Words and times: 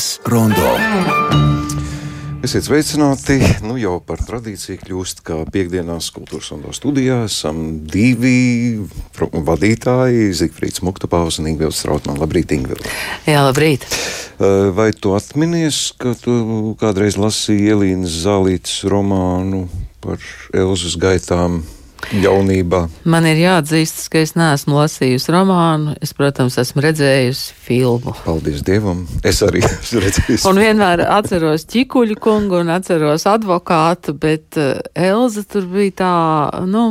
Kultūras 0.00 0.20
rondo. 0.32 0.68
Esiet 2.40 2.64
sveicināti. 2.64 3.34
Nu, 3.60 3.74
jau 3.76 3.98
par 4.00 4.22
tradīciju 4.24 4.78
kļūst, 4.80 5.18
ka 5.26 5.42
piekdienās 5.52 6.08
kultūras 6.16 6.48
un 6.54 6.62
studijā 6.72 7.18
esam 7.26 7.82
divi 7.84 8.80
vadītāji- 9.20 10.30
Zifrīds 10.40 10.80
Muktapaus 10.80 11.36
un 11.42 11.50
Ingvilds 11.52 11.82
Strautman. 11.84 12.16
Labrīt, 12.16 12.54
Ingvilds! 12.56 12.88
Jā, 13.28 13.44
labrīt! 13.44 13.84
Vai 14.72 14.88
tu 14.96 15.12
atminies, 15.12 15.92
ka 16.00 16.14
tu 16.16 16.72
kādreiz 16.80 17.20
lasīji 17.20 17.68
Elīnas 17.68 18.24
Zālītes 18.24 18.80
romānu 18.88 19.66
par 20.00 20.16
Elzas 20.54 20.96
gaitām? 20.96 21.60
Jaunībā? 22.14 22.84
Man 23.10 23.26
ir 23.30 23.40
jāatzīst, 23.40 24.08
ka 24.12 24.22
es 24.24 24.34
neesmu 24.38 24.80
lasījusi 24.80 25.32
romānu. 25.34 25.94
Es, 26.02 26.12
protams, 26.16 26.58
esmu 26.60 26.84
redzējusi 26.84 27.54
filmu. 27.66 28.14
Paldies 28.24 28.64
Dievam! 28.66 29.04
Es 29.26 29.42
arī 29.46 29.62
esmu 29.68 30.02
redzējusi. 30.04 30.44
un 30.50 30.60
vienmēr 30.60 31.04
atceros 31.06 31.66
ķikuļu 31.70 32.18
kungu 32.22 32.60
un 32.64 32.74
atceros 32.74 33.26
advokātu, 33.30 34.16
bet 34.20 34.58
uh, 34.60 34.80
Elza 34.94 35.44
tur 35.46 35.68
bija 35.70 35.96
tā, 36.02 36.14
nu, 36.70 36.86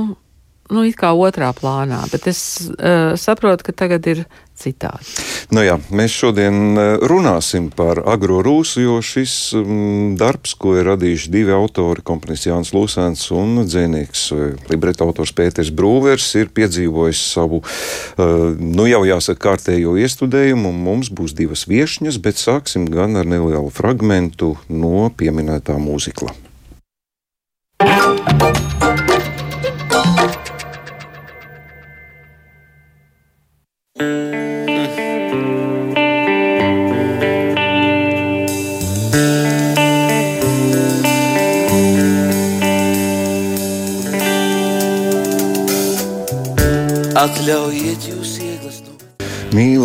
nu, 0.70 0.86
it 0.88 0.98
kā 1.00 1.12
otrā 1.18 1.52
plānā, 1.58 2.04
bet 2.12 2.30
es 2.30 2.42
uh, 2.70 3.16
saprotu, 3.20 3.70
ka 3.70 3.76
tagad 3.86 4.08
ir 4.10 4.24
citādi. 4.60 5.16
Nu 5.56 5.64
jā, 5.64 5.78
mēs 5.96 6.14
šodien 6.14 6.78
eh, 6.78 6.90
runāsim 7.10 7.70
par 7.74 8.02
agro 8.12 8.42
rūsu, 8.46 8.84
jo 8.84 8.98
šis 9.04 9.36
um, 9.58 10.18
darbs, 10.20 10.54
ko 10.60 10.76
ir 10.78 10.90
radījuši 10.92 11.32
divi 11.34 11.56
autori, 11.56 12.04
komponists 12.06 12.50
Jānis 12.50 12.74
Lūsēns 12.76 13.24
un 13.36 13.64
dzēnieks, 13.64 14.26
eh, 14.36 14.70
libreta 14.70 15.08
autors 15.08 15.34
Pēters 15.36 15.72
Brūvers, 15.76 16.28
ir 16.42 16.52
piedzīvojis 16.54 17.24
savu, 17.34 17.64
uh, 17.64 18.36
nu 18.60 18.86
jau 18.90 19.02
jāsaka, 19.08 19.40
kārtējo 19.50 19.96
iestudējumu, 20.04 20.74
mums 20.76 21.10
būs 21.16 21.34
divas 21.38 21.66
viešņas, 21.70 22.20
bet 22.22 22.42
sāksim 22.42 22.90
gan 22.92 23.18
ar 23.20 23.30
nelielu 23.30 23.72
fragmentu 23.74 24.58
no 24.70 25.08
pieminētā 25.16 25.80
mūzikla. 25.82 26.36
Atļaujiet 27.80 28.69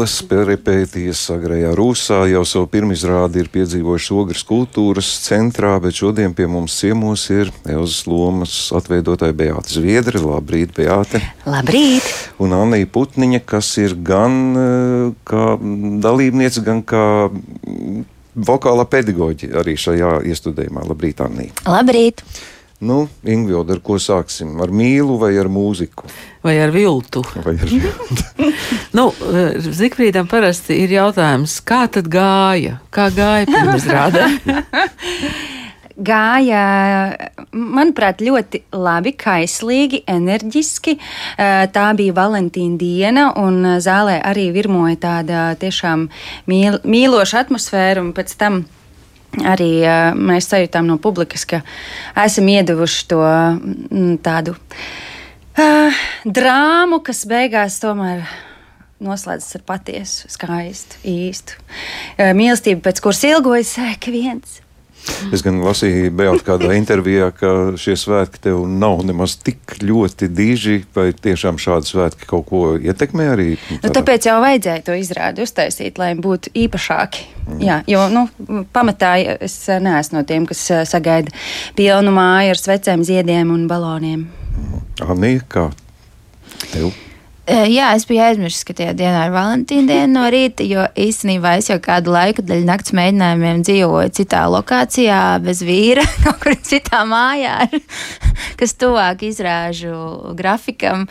Mīlas 0.05 0.21
peripētijas 0.29 1.21
agrējā 1.33 1.71
Rūsā 1.79 2.19
jau 2.29 2.43
savu 2.45 2.67
pirmizrādi 2.69 3.41
ir 3.41 3.47
piedzīvojuši 3.49 4.11
ogres 4.13 4.43
kultūras 4.45 5.09
centrā, 5.25 5.71
bet 5.81 5.97
šodien 5.97 6.35
pie 6.37 6.45
mums 6.45 6.75
ciemos 6.77 7.23
ir 7.33 7.49
Elzas 7.65 8.03
lomas 8.05 8.59
atveidotāja 8.77 9.33
Beāta 9.33 9.73
Zviedri. 9.73 10.21
Labrīt, 10.21 10.75
Beāte! 10.77 11.23
Labrīt! 11.49 12.05
Un 12.37 12.53
Annija 12.53 12.91
Putniņa, 12.93 13.41
kas 13.49 13.71
ir 13.81 13.97
gan 14.05 14.37
eh, 14.53 15.07
kā 15.25 15.55
dalībniece, 16.05 16.61
gan 16.69 16.85
kā 16.85 17.07
vokālā 18.37 18.85
pedagoģa 18.85 19.55
arī 19.63 19.79
šajā 19.81 20.19
iestudējumā. 20.29 20.85
Labrīt, 20.91 21.25
Annija! 21.25 21.57
Labrīt! 21.65 22.21
Nu, 22.85 23.05
Ingūna, 23.25 23.77
ar 23.77 23.81
ko 23.85 23.97
sāksim? 24.03 24.59
Ar 24.61 24.73
mīlu 24.75 25.17
vai 25.21 25.33
ar 25.41 25.49
mūziku? 25.53 26.09
Vai 26.45 26.59
ar 26.61 26.73
viltu? 26.75 27.23
Vai 27.45 27.55
ar 27.57 27.71
viltu? 27.71 28.51
nu, 28.99 29.09
Zikfrīdam 29.65 30.29
parasti 30.29 30.77
ir 30.83 30.93
jautājums, 30.99 31.57
kā 31.65 31.85
tad 31.89 32.11
gāja? 32.13 32.81
Kā 32.93 33.09
gāja 33.15 33.49
pirmizrādē? 33.49 34.29
gāja, 36.11 36.63
manuprāt, 37.55 38.23
ļoti 38.25 38.65
labi, 38.75 39.15
kaislīgi, 39.17 40.03
enerģiski. 40.11 40.97
Tā 41.75 41.87
bija 41.97 42.17
Valentīna 42.17 42.79
diena, 42.81 43.29
un 43.41 43.79
zālē 43.83 44.19
arī 44.27 44.51
virmoja 44.55 45.01
tāda 45.07 45.45
tiešām 45.61 46.09
mīl, 46.51 46.81
mīloša 46.85 47.47
atmosfēra, 47.47 48.03
un 48.03 48.13
pēc 48.17 48.35
tam 48.41 48.65
arī 49.43 49.71
uh, 49.83 50.15
mēs 50.15 50.49
sajūtām 50.53 50.89
no 50.89 50.99
publikas, 51.03 51.47
ka 51.49 51.63
esam 52.25 52.49
iedevuši 52.53 53.07
to 53.11 53.21
mm, 53.25 54.17
tādu 54.25 54.57
uh, 54.57 56.03
drāmu, 56.25 57.01
kas 57.05 57.25
beigās 57.31 57.81
tomēr 57.83 58.27
noslēdzas 59.05 59.59
ar 59.59 59.65
patiesu, 59.69 60.31
skaistu, 60.33 61.01
īstu 61.09 61.59
uh, 61.59 62.31
mīlestību, 62.37 62.85
pēc 62.85 63.03
kuras 63.05 63.25
ilgojas 63.29 63.79
ik 63.91 64.13
viens. 64.15 64.61
Es 65.35 65.43
gan 65.45 65.59
lasīju, 65.61 66.13
Beata, 66.17 66.41
kādā 66.47 66.71
intervijā, 66.79 67.29
ka 67.37 67.51
šie 67.81 67.97
svētki 67.99 68.41
tev 68.47 68.63
nav 68.71 69.03
nemaz 69.07 69.37
tik 69.45 69.77
ļoti 69.85 70.31
diži, 70.33 70.79
vai 70.97 71.11
tiešām 71.13 71.61
šādi 71.61 71.91
svētki 71.91 72.29
kaut 72.31 72.47
ko 72.49 72.63
ietekmē 72.81 73.29
arī? 73.35 73.49
Nu, 73.83 73.93
tāpēc 73.93 74.31
jau 74.31 74.39
vajadzēja 74.45 74.85
to 74.87 74.97
izrādi 74.97 75.45
uztaisīt, 75.45 76.01
lai 76.01 76.15
būtu 76.17 76.55
īpašāki. 76.65 77.34
Mm. 77.45 77.61
Jā, 77.61 77.79
jo, 77.91 78.05
nu, 78.13 78.27
pamatā 78.73 79.15
es 79.45 79.59
neesmu 79.69 80.21
no 80.21 80.25
tiem, 80.29 80.49
kas 80.49 80.63
sagaida 80.89 81.33
pilnu 81.77 82.15
māju 82.15 82.55
ar 82.55 82.61
svecēm, 82.61 83.05
ziediem 83.05 83.53
un 83.55 83.67
baloniem. 83.71 84.29
Mm. 84.29 84.85
Anī, 85.13 85.35
kā 85.49 85.69
tev? 86.73 86.95
Jā, 87.45 87.91
es 87.93 88.07
biju 88.09 88.23
aizmirsis, 88.25 88.65
ka 88.65 88.73
tajā 88.73 88.95
dienā 88.97 89.27
ir 89.27 89.33
Valentīna 89.35 89.91
diena 89.91 90.09
no 90.09 90.23
rīta, 90.33 90.65
jo 90.65 90.87
īstenībā 90.97 91.59
es 91.61 91.67
jau 91.69 91.77
kādu 91.83 92.15
laiku 92.15 92.41
daļu 92.41 92.65
nakts 92.65 92.95
mēģinājumiem 92.97 93.61
dzīvoju 93.69 94.15
citā 94.17 94.47
lokācijā, 94.49 95.19
bez 95.45 95.61
vīra, 95.61 96.07
kaut 96.25 96.41
kur 96.41 96.57
citā 96.65 97.03
mājā, 97.05 97.59
kas 98.61 98.73
tuvāk 98.81 99.27
izrāžu 99.29 99.93
grafikam, 100.39 101.05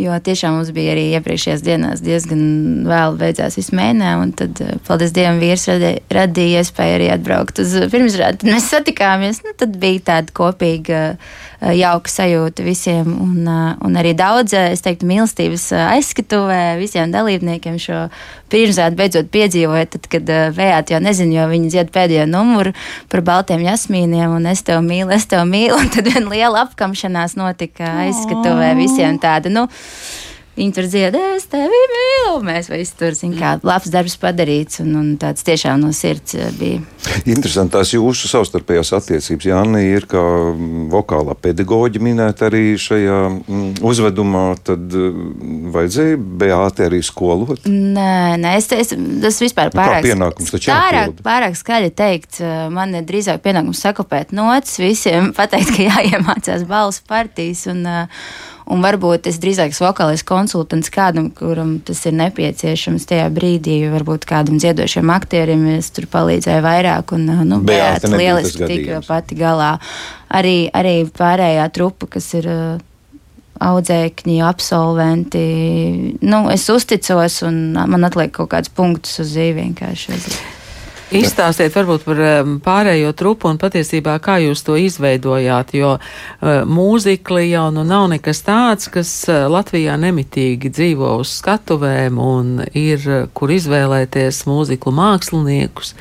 jo 0.00 0.16
tiešām 0.26 0.56
mums 0.58 0.72
bija 0.74 0.94
arī 0.94 1.06
iepriekšējās 1.18 1.64
dienās 1.66 2.02
diezgan 2.04 2.42
vēl 2.88 3.18
beidzās 3.20 3.58
viss 3.60 3.74
mēnē, 3.76 4.14
un 4.22 4.32
tad, 4.36 4.62
paldies 4.86 5.14
Dievam, 5.16 5.40
vīrs 5.42 5.68
radīja, 5.70 6.02
radīja 6.20 6.64
iespēju 6.64 6.98
arī 6.98 7.12
atbraukt 7.14 7.62
uz 7.62 7.76
pirmsrādi. 7.92 8.42
Tad 8.42 8.52
mēs 8.54 8.70
satikāmies, 8.72 9.44
nu, 9.46 9.54
tad 9.60 9.76
bija 9.80 10.06
tāda 10.12 10.36
kopīga 10.36 11.04
jauka 11.60 12.08
sajūta 12.08 12.64
visiem, 12.64 13.10
un, 13.20 13.44
un 13.84 14.00
arī 14.00 14.14
daudz, 14.16 14.54
es 14.56 14.80
teiktu, 14.84 15.08
mīlestības 15.08 15.66
aizskatuvē 15.90 16.78
visiem 16.80 17.12
dalībniekiem 17.12 17.76
šo 17.80 18.06
pirmsrādi 18.50 18.96
beidzot 18.98 19.28
piedzīvoja, 19.32 19.90
tad, 19.92 20.08
kad 20.10 20.32
vējāt 20.56 20.94
jau 20.94 21.00
nezinu, 21.04 21.36
jo 21.36 21.46
viņi 21.50 21.72
dzied 21.74 21.92
pēdējo 21.94 22.26
numuru 22.30 22.72
par 23.12 23.22
baltiem 23.26 23.62
jasmīniem, 23.66 24.32
un 24.38 24.48
es 24.50 24.64
tev 24.66 24.80
mīlu, 24.86 25.12
es 25.14 25.28
tev 25.30 25.44
mīlu, 25.48 25.76
un 25.82 25.92
tad 25.92 26.08
viena 26.08 26.32
liela 26.32 26.64
apkamšanās 26.64 27.36
notika 27.38 27.92
aizskatuvē 28.06 28.72
visiem 28.80 29.20
tāda, 29.22 29.52
nu, 29.52 29.66
Viņi 30.60 30.74
tur 30.76 30.86
dziedāja, 30.90 31.36
es 31.38 31.46
tevi 31.48 31.78
mīlu. 31.92 32.40
Mēs 32.44 32.66
visi 32.68 32.92
tur 32.98 33.14
zinām, 33.16 33.36
kā 33.38 33.50
labs 33.64 33.88
darbs 33.92 34.16
padarīts, 34.20 34.82
un, 34.82 34.90
un 34.98 35.06
tāds 35.20 35.46
tiešām 35.46 35.78
no 35.80 35.92
sirds 35.96 36.34
eh, 36.36 36.50
bija. 36.58 36.82
Interesanti 37.30 37.78
tās 37.78 37.92
jūsu 37.94 38.28
savstarpējās 38.28 38.90
attiecības. 38.98 39.46
Jāni 39.46 39.84
ir 39.88 40.08
kā 40.10 40.20
vokālā 40.92 41.36
pedagoģa 41.40 42.02
minēta 42.04 42.50
arī 42.50 42.74
šajā 42.82 43.16
mm, 43.30 43.70
uzvedumā, 43.88 44.44
tad 44.66 44.90
eh, 44.90 45.24
vajadzēja 45.78 46.20
Beāte 46.42 46.88
arī 46.90 47.00
skolot? 47.06 47.64
Nē, 47.70 48.36
nē, 48.42 48.54
es, 48.60 48.68
es, 48.74 48.92
tas 49.24 49.40
vispār 49.40 49.72
nu, 49.72 49.78
pārāk. 49.80 50.04
Pienākums 50.10 50.52
taču 50.58 50.74
pārāk, 50.74 51.16
pārāk 51.24 51.56
skaļi 51.62 51.94
teikt. 51.94 52.42
Eh, 52.44 52.66
man 52.74 52.98
ir 52.98 53.08
drīzāk 53.08 53.40
pienākums 53.46 53.86
sakopēt 53.86 54.36
nots, 54.36 54.76
visiem 54.82 55.32
pateikt, 55.40 55.78
ka 55.78 55.88
jāiemācās 55.88 56.68
balss 56.68 57.06
partijas. 57.06 57.68
Un, 57.70 57.86
uh, 57.86 58.24
Un 58.70 58.84
varbūt 58.84 59.26
es 59.26 59.40
drīzāk 59.42 59.72
esmu 59.74 59.88
vokālais 59.88 60.22
konsultants 60.26 60.92
kādam, 60.94 61.30
kuram 61.34 61.78
tas 61.86 62.04
ir 62.06 62.14
nepieciešams 62.20 63.08
tajā 63.10 63.26
brīdī. 63.34 63.80
Varbūt 63.90 64.28
kādam 64.30 64.60
dziedošam 64.62 65.10
aktierim 65.10 65.64
es 65.72 65.90
tur 65.94 66.06
palīdzēju 66.10 66.62
vairāk, 66.66 67.16
un 67.16 67.26
nu, 67.48 67.58
Beata 67.66 68.12
lieliski 68.14 68.68
tika 68.70 69.00
pati 69.06 69.38
galā. 69.40 69.72
Arī, 70.30 70.70
arī 70.70 71.02
pārējā 71.10 71.66
trupa, 71.74 72.10
kas 72.14 72.30
ir. 72.38 72.48
Uh, 72.50 72.86
audzēkņi, 73.60 74.38
absolventi. 74.40 75.42
Nu, 76.24 76.46
es 76.48 76.64
uzticos, 76.72 77.42
un 77.44 77.74
man 77.76 78.08
atliek 78.08 78.32
kaut 78.32 78.48
kāds 78.54 78.72
punkts 78.72 79.20
uz 79.20 79.34
zīvi 79.34 79.66
vienkārši. 79.66 80.16
Izstāstiet 81.10 81.74
varbūt 81.74 82.04
par 82.06 82.20
pārējo 82.62 83.10
trupu 83.18 83.48
un 83.50 83.58
patiesībā 83.58 84.14
kā 84.22 84.36
jūs 84.44 84.62
to 84.66 84.76
izveidojāt, 84.78 85.72
jo 85.74 85.96
uh, 85.96 86.50
mūzikli 86.70 87.48
jau 87.50 87.66
nu 87.74 87.82
nav 87.86 88.06
nekas 88.12 88.44
tāds, 88.46 88.86
kas 88.94 89.10
uh, 89.26 89.48
Latvijā 89.50 89.96
nemitīgi 89.98 90.70
dzīvo 90.70 91.16
uz 91.22 91.34
skatuvēm 91.40 92.20
un 92.22 92.52
ir, 92.70 93.02
uh, 93.08 93.26
kur 93.34 93.50
izvēlēties 93.50 94.44
mūziklu 94.46 94.94
māksliniekus. 94.94 95.96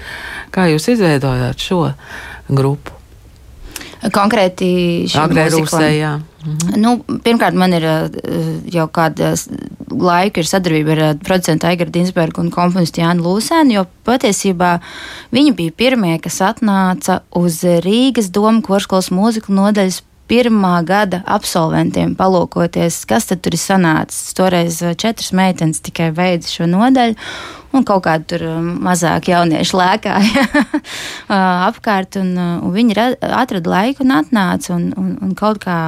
Kā 0.54 0.70
jūs 0.70 0.92
izveidojāt 0.94 1.70
šo 1.70 1.88
grupu? 2.50 2.94
Konkrēti 4.14 4.70
šī 5.10 5.24
Agrē 5.26 5.50
Rūsē, 5.52 5.88
jā. 5.98 6.14
Mhm. 6.40 6.80
Nu, 6.80 6.94
pirmkārt, 7.26 7.58
man 7.60 7.74
ir 7.76 7.86
jau 8.72 8.88
kāda 8.96 9.34
laika 9.90 10.44
sadarbība 10.46 10.96
ar 10.96 11.18
producentu 11.24 11.68
Aiguru 11.68 11.92
Dinsbergu 11.92 12.44
un 12.44 12.52
komponistu 12.54 13.04
Jānu 13.04 13.26
Lūsēnu, 13.26 13.76
jo 13.76 13.86
patiesībā 14.08 14.78
viņi 15.36 15.56
bija 15.58 15.76
pirmie, 15.76 16.16
kas 16.24 16.40
atnāca 16.46 17.22
uz 17.36 17.60
Rīgas 17.84 18.32
domu 18.32 18.64
korskolas 18.66 19.12
mūzikas 19.12 19.52
nodaļas 19.52 20.02
pirmā 20.30 20.76
gada 20.86 21.24
absolventiem 21.26 22.14
palūkoties, 22.18 23.02
kas 23.10 23.30
tad 23.32 23.42
tur 23.44 23.58
ir 23.58 23.62
sanācis. 23.62 24.36
Toreiz 24.38 24.78
četras 25.02 25.32
meitenes 25.36 25.82
tikai 25.86 26.12
veids 26.16 26.54
šo 26.54 26.70
nodaļu, 26.70 27.18
un 27.74 27.86
kaut 27.88 28.06
kādi 28.06 28.30
tur 28.34 28.46
mazāk 28.86 29.32
jaunieši 29.32 29.78
lēkāja 29.80 30.46
apkārt, 31.70 32.20
un, 32.22 32.36
un 32.38 32.74
viņi 32.76 32.98
atrada 33.26 33.76
laiku 33.76 34.06
un 34.06 34.18
atnāca, 34.22 34.76
un, 34.78 34.92
un, 34.98 35.16
un 35.26 35.36
kaut 35.38 35.62
kā 35.66 35.80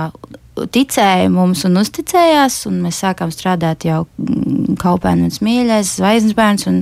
ticēja 0.56 1.30
mums 1.32 1.64
un 1.68 1.80
uzticējās, 1.82 2.66
un 2.70 2.82
mēs 2.86 3.02
sākām 3.04 3.32
strādāt 3.34 3.86
jau 3.88 4.04
mm, 4.20 4.76
Kaupēnas 4.82 5.40
mīļais, 5.46 5.96
Zvaigznes 6.00 6.36
bērns, 6.38 6.68
un 6.70 6.82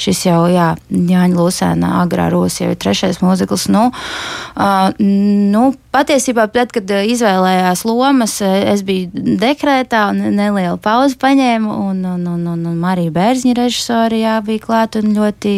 šis 0.00 0.24
jau, 0.28 0.44
jā, 0.50 0.72
Jāņa 0.90 1.36
Lūsēna 1.36 1.92
agrā 2.00 2.28
Rūsija 2.32 2.68
jau 2.68 2.74
ir 2.76 2.80
trešais 2.80 3.20
mūzikls. 3.24 3.68
Nu, 3.72 3.88
uh, 3.90 4.88
nu, 5.00 5.64
patiesībā, 5.94 6.46
tad, 6.54 6.70
kad 6.74 6.90
izvēlējās 6.90 7.82
lomas, 7.88 8.36
es 8.42 8.82
biju 8.86 9.10
dekrētā 9.40 10.06
un 10.12 10.22
nelielu 10.36 10.78
pauzi 10.82 11.18
paņēmu, 11.20 11.76
un, 11.90 12.02
un, 12.12 12.26
un, 12.30 12.44
un, 12.52 12.66
un 12.70 12.76
Marija 12.80 13.12
Bērziņa 13.14 13.56
režisori 13.58 14.22
jā, 14.22 14.36
bija 14.46 14.64
klāt 14.64 14.98
un 15.00 15.14
ļoti 15.16 15.54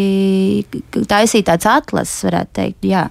taisīja 1.11 1.52
tāds 1.52 1.69
atlases, 1.70 2.23
varētu 2.29 2.56
teikt, 2.61 2.88
jā. 2.88 3.08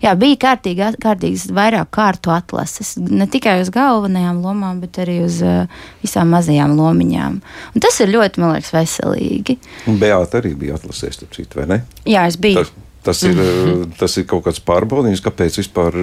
Jā, 0.00 0.14
bija 0.16 0.38
kārtīgi, 0.46 0.94
kārtīgas 1.02 1.48
vairāk 1.52 1.90
kārtu 1.92 2.32
atlases, 2.32 2.94
ne 3.00 3.28
tikai 3.28 3.58
uz 3.62 3.72
galvenajām 3.74 4.40
lomām, 4.44 4.80
bet 4.84 5.00
arī 5.04 5.18
uz 5.26 5.42
uh, 5.44 5.80
visām 6.04 6.32
mazajām 6.32 6.76
lomiņām. 6.78 7.40
Un 7.74 7.84
tas 7.84 8.00
ir 8.04 8.12
ļoti, 8.14 8.44
man 8.44 8.56
liekas, 8.56 8.72
veselīgi. 8.76 9.58
Beāta 10.00 10.40
arī 10.40 10.54
bija 10.58 10.80
atlasēs, 10.80 11.20
starp 11.20 11.36
citu, 11.36 11.60
vai 11.60 11.68
ne? 11.74 11.82
Jā, 12.08 12.28
es 12.30 12.40
biju. 12.40 12.64
Tas... 12.64 12.87
Tas 13.02 13.22
ir, 13.22 13.36
mhm. 13.38 13.92
tas 13.98 14.16
ir 14.18 14.26
kaut 14.28 14.42
kāds 14.48 14.58
pārbaudījums, 14.66 15.22
kāpēc 15.22 15.60
vispār 15.60 15.94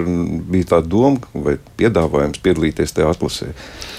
bija 0.48 0.70
tā 0.72 0.78
doma 0.80 1.20
vai 1.34 1.58
piedāvājums 1.78 2.40
piedalīties 2.42 2.96
tajā 2.96 3.10
atlasē. 3.12 3.50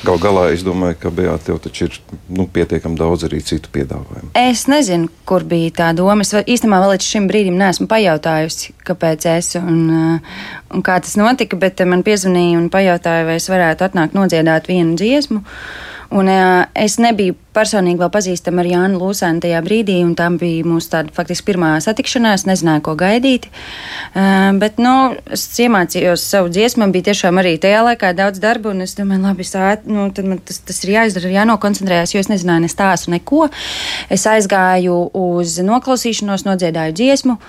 Galu 0.07 0.21
galā 0.23 0.47
es 0.53 0.65
domāju, 0.65 0.97
ka 1.03 1.11
Beata 1.13 1.53
jau 1.53 1.59
taču 1.61 1.88
ir 1.88 1.99
nu, 2.33 2.47
pietiekami 2.53 2.97
daudz 2.99 3.27
arī 3.27 3.39
citu 3.45 3.69
piedāvājumu. 3.73 4.31
Es 4.41 4.65
nezinu, 4.71 5.11
kur 5.29 5.45
bija 5.47 5.75
tā 5.81 5.91
doma. 5.97 6.25
Es 6.25 6.33
īstenībā 6.33 6.81
vēl 6.83 6.95
līdz 6.95 7.09
šim 7.13 7.29
brīdim 7.29 7.59
neesmu 7.61 7.88
pajautājusi, 7.91 8.73
kāpēc 8.88 9.29
es 9.38 9.53
un, 9.61 9.83
un 10.73 10.85
kā 10.85 10.97
tas 11.03 11.15
notika, 11.21 11.59
bet 11.61 11.85
man 11.85 12.03
piezvanīja 12.07 12.57
un 12.59 12.71
pajautāja, 12.73 13.29
vai 13.29 13.38
es 13.38 13.50
varētu 13.51 13.88
atnākt 13.88 14.17
nodziedāt 14.17 14.71
vienu 14.73 14.97
dziesmu. 14.97 15.43
Un, 16.13 16.30
es 16.77 16.95
nebiju 17.04 17.36
personīgi 17.57 18.00
vēl 18.00 18.09
pazīstama 18.13 18.62
ar 18.62 18.69
Jānu 18.69 19.00
Lūsēnu 19.01 19.42
tajā 19.44 19.59
brīdī, 19.65 19.98
un 20.06 20.13
tā 20.15 20.27
bija 20.39 20.63
mūsu 20.68 20.92
tāda 20.94 21.12
faktiski 21.15 21.50
pirmā 21.50 21.74
satikšanās. 21.83 22.45
Nezināju, 22.48 22.83
ko 22.86 22.94
gaidīt. 23.00 23.50
Bet, 24.62 24.80
nu, 24.80 24.94
es 25.33 25.44
iemācījos 25.63 26.24
savu 26.31 26.51
dziesmu, 26.54 26.86
man 26.86 26.94
bija 26.95 27.09
tiešām 27.09 27.42
arī 27.42 27.56
tajā 27.62 27.81
laikā 27.89 28.13
daudz 28.18 28.39
darba, 28.44 28.71
un 28.71 28.86
es 28.86 28.95
domāju, 28.98 29.24
labi, 29.25 29.48
tā, 29.51 29.74
nu, 29.89 30.07
man 30.30 30.39
tas, 30.48 30.62
tas 30.69 30.80
ir 30.86 30.94
jāizdara, 30.95 31.33
jānokoncentrējas, 31.42 32.15
jo 32.15 32.24
es 32.24 32.31
nezināju 32.31 32.63
ne 32.63 32.71
stāstu 32.71 33.12
neko. 33.15 33.48
Es 34.13 34.24
aizgāju 34.30 35.01
uz 35.18 35.57
noklausīšanos, 35.65 36.48
nodziedāju 36.48 36.95
dziesmu, 37.01 37.39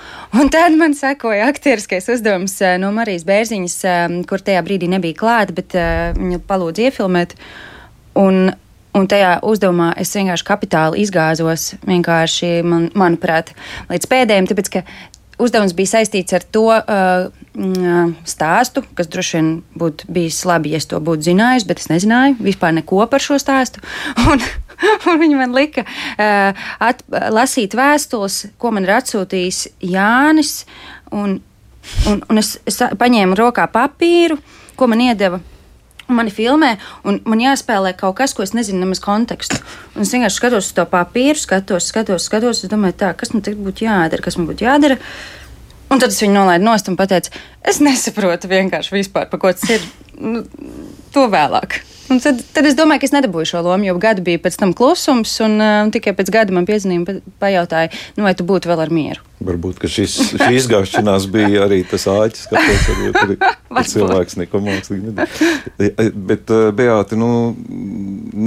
un 0.41 0.51
tad 0.51 0.75
man 0.79 0.97
sekoja 0.99 1.47
aktieriskais 1.53 2.11
uzdevums 2.11 2.59
no 2.81 2.91
Marijas 2.95 3.27
Bērziņas, 3.29 3.79
kur 4.27 4.43
tajā 4.43 4.67
brīdī 4.67 4.91
nebija 4.91 5.21
klāta, 5.21 5.55
bet 5.61 5.77
viņa 6.19 6.43
palūdza 6.49 6.89
iefilmēt. 6.89 7.37
Un, 8.17 8.49
Un 8.97 9.05
tajā 9.05 9.35
uzdevumā 9.45 9.91
es 10.01 10.09
vienkārši 10.17 10.45
kapitāli 10.47 11.03
izgāzos, 11.03 11.75
vienkārši, 11.85 12.47
man, 12.65 12.87
manuprāt, 12.97 13.51
līdz 13.91 14.07
pēdējiem, 14.09 14.47
tāpēc 14.49 14.71
ka 14.73 14.81
uzdevums 15.39 15.75
bija 15.77 15.93
saistīts 15.93 16.33
ar 16.35 16.45
to 16.55 16.65
uh, 16.73 17.27
mm, 17.53 18.15
stāstu, 18.27 18.83
kas 18.97 19.09
droši 19.11 19.37
vien 19.37 19.51
būtu 19.79 20.09
bijis 20.11 20.39
labi, 20.49 20.73
ja 20.73 20.81
es 20.81 20.89
to 20.89 20.99
būtu 21.03 21.29
zinājis, 21.29 21.67
bet 21.69 21.83
es 21.83 21.91
nezināju 21.91 22.39
vispār 22.41 22.73
neko 22.79 23.05
par 23.11 23.23
šo 23.23 23.37
stāstu. 23.41 23.83
Un, 24.29 24.41
un 25.11 25.17
viņi 25.19 25.35
man 25.35 25.51
lika 25.51 25.83
uh, 25.83 26.67
at, 26.79 27.01
lasīt 27.35 27.73
vēstules, 27.75 28.41
ko 28.57 28.71
man 28.71 28.85
ir 28.87 28.93
atsūtījis 28.95 29.65
Jānis. 29.91 30.63
Un, 31.11 31.39
un, 32.07 32.21
un 32.25 32.39
es, 32.39 32.53
es 32.69 32.79
paņēmu 32.99 33.35
rokā 33.35 33.67
papīru, 33.73 34.39
ko 34.79 34.87
man 34.87 35.03
iedeva 35.03 35.41
Mani 36.09 36.31
filmē, 36.33 36.71
un 37.05 37.19
man 37.29 37.41
jāspēlē 37.43 37.91
kaut 37.97 38.15
kas, 38.17 38.33
ko 38.33 38.41
es 38.41 38.55
nezinu 38.57 38.81
nemaz 38.81 39.01
kontekstu. 39.03 39.59
Un 39.93 40.07
es 40.07 40.13
vienkārši 40.15 40.41
skatos 40.41 40.69
uz 40.71 40.77
to 40.77 40.85
papīru, 40.89 41.37
skatos, 41.37 41.91
skatos, 41.91 42.25
skatos. 42.25 42.63
Es 42.65 42.71
domāju, 42.71 42.97
tā, 43.03 43.11
kas 43.17 43.29
man 43.35 43.45
tagad 43.45 43.61
būtu 43.67 43.85
jādara, 43.85 44.25
kas 44.25 44.39
man 44.39 44.49
būtu 44.49 44.65
jādara. 44.65 44.97
Un 45.89 46.01
tad 46.01 46.09
es 46.09 46.17
viņu 46.21 46.33
nolaidu 46.33 46.65
nost 46.65 46.89
un 46.89 46.97
pateicu, 46.97 47.33
es 47.65 47.81
nesaprotu 47.81 48.49
vienkārši 48.49 48.97
vispār, 48.97 49.29
par 49.29 49.41
ko 49.41 49.53
tas 49.53 49.77
ir. 49.77 49.85
Nu, 50.19 50.43
to 51.13 51.29
vēlāk. 51.31 51.79
Un 52.09 52.17
tad, 52.23 52.39
tad 52.55 52.65
es 52.65 52.73
domāju, 52.77 53.03
ka 53.03 53.07
es 53.09 53.13
nedabūju 53.13 53.51
šo 53.51 53.61
lomu, 53.65 53.85
jo 53.85 53.95
gadu 54.01 54.23
bija 54.25 54.41
pēc 54.41 54.57
tam 54.57 54.71
klusums, 54.77 55.35
un 55.45 55.59
uh, 55.61 55.91
tikai 55.93 56.15
pēc 56.17 56.31
gada 56.33 56.55
man 56.55 56.65
piezīmēja 56.65 57.19
pajautāja, 57.41 57.91
nu, 58.17 58.25
vai 58.25 58.33
tu 58.37 58.45
būtu 58.49 58.71
vēl 58.71 58.81
ar 58.85 58.93
mieru. 58.93 59.25
Varbūt 59.45 59.85
šis, 59.85 60.15
šī 60.33 60.49
izgāšanās 60.57 61.29
bija 61.31 61.67
arī 61.67 61.83
tas 61.87 62.07
āķis, 62.09 62.49
kāpēc 62.49 62.89
arī 62.95 63.37
cilvēks 63.93 64.39
neko 64.41 64.63
mākslīgi 64.65 65.11
nedara. 65.11 66.09
Bet, 66.31 66.49
uh, 66.49 66.71
Beāti, 66.75 67.19
nu, 67.19 67.29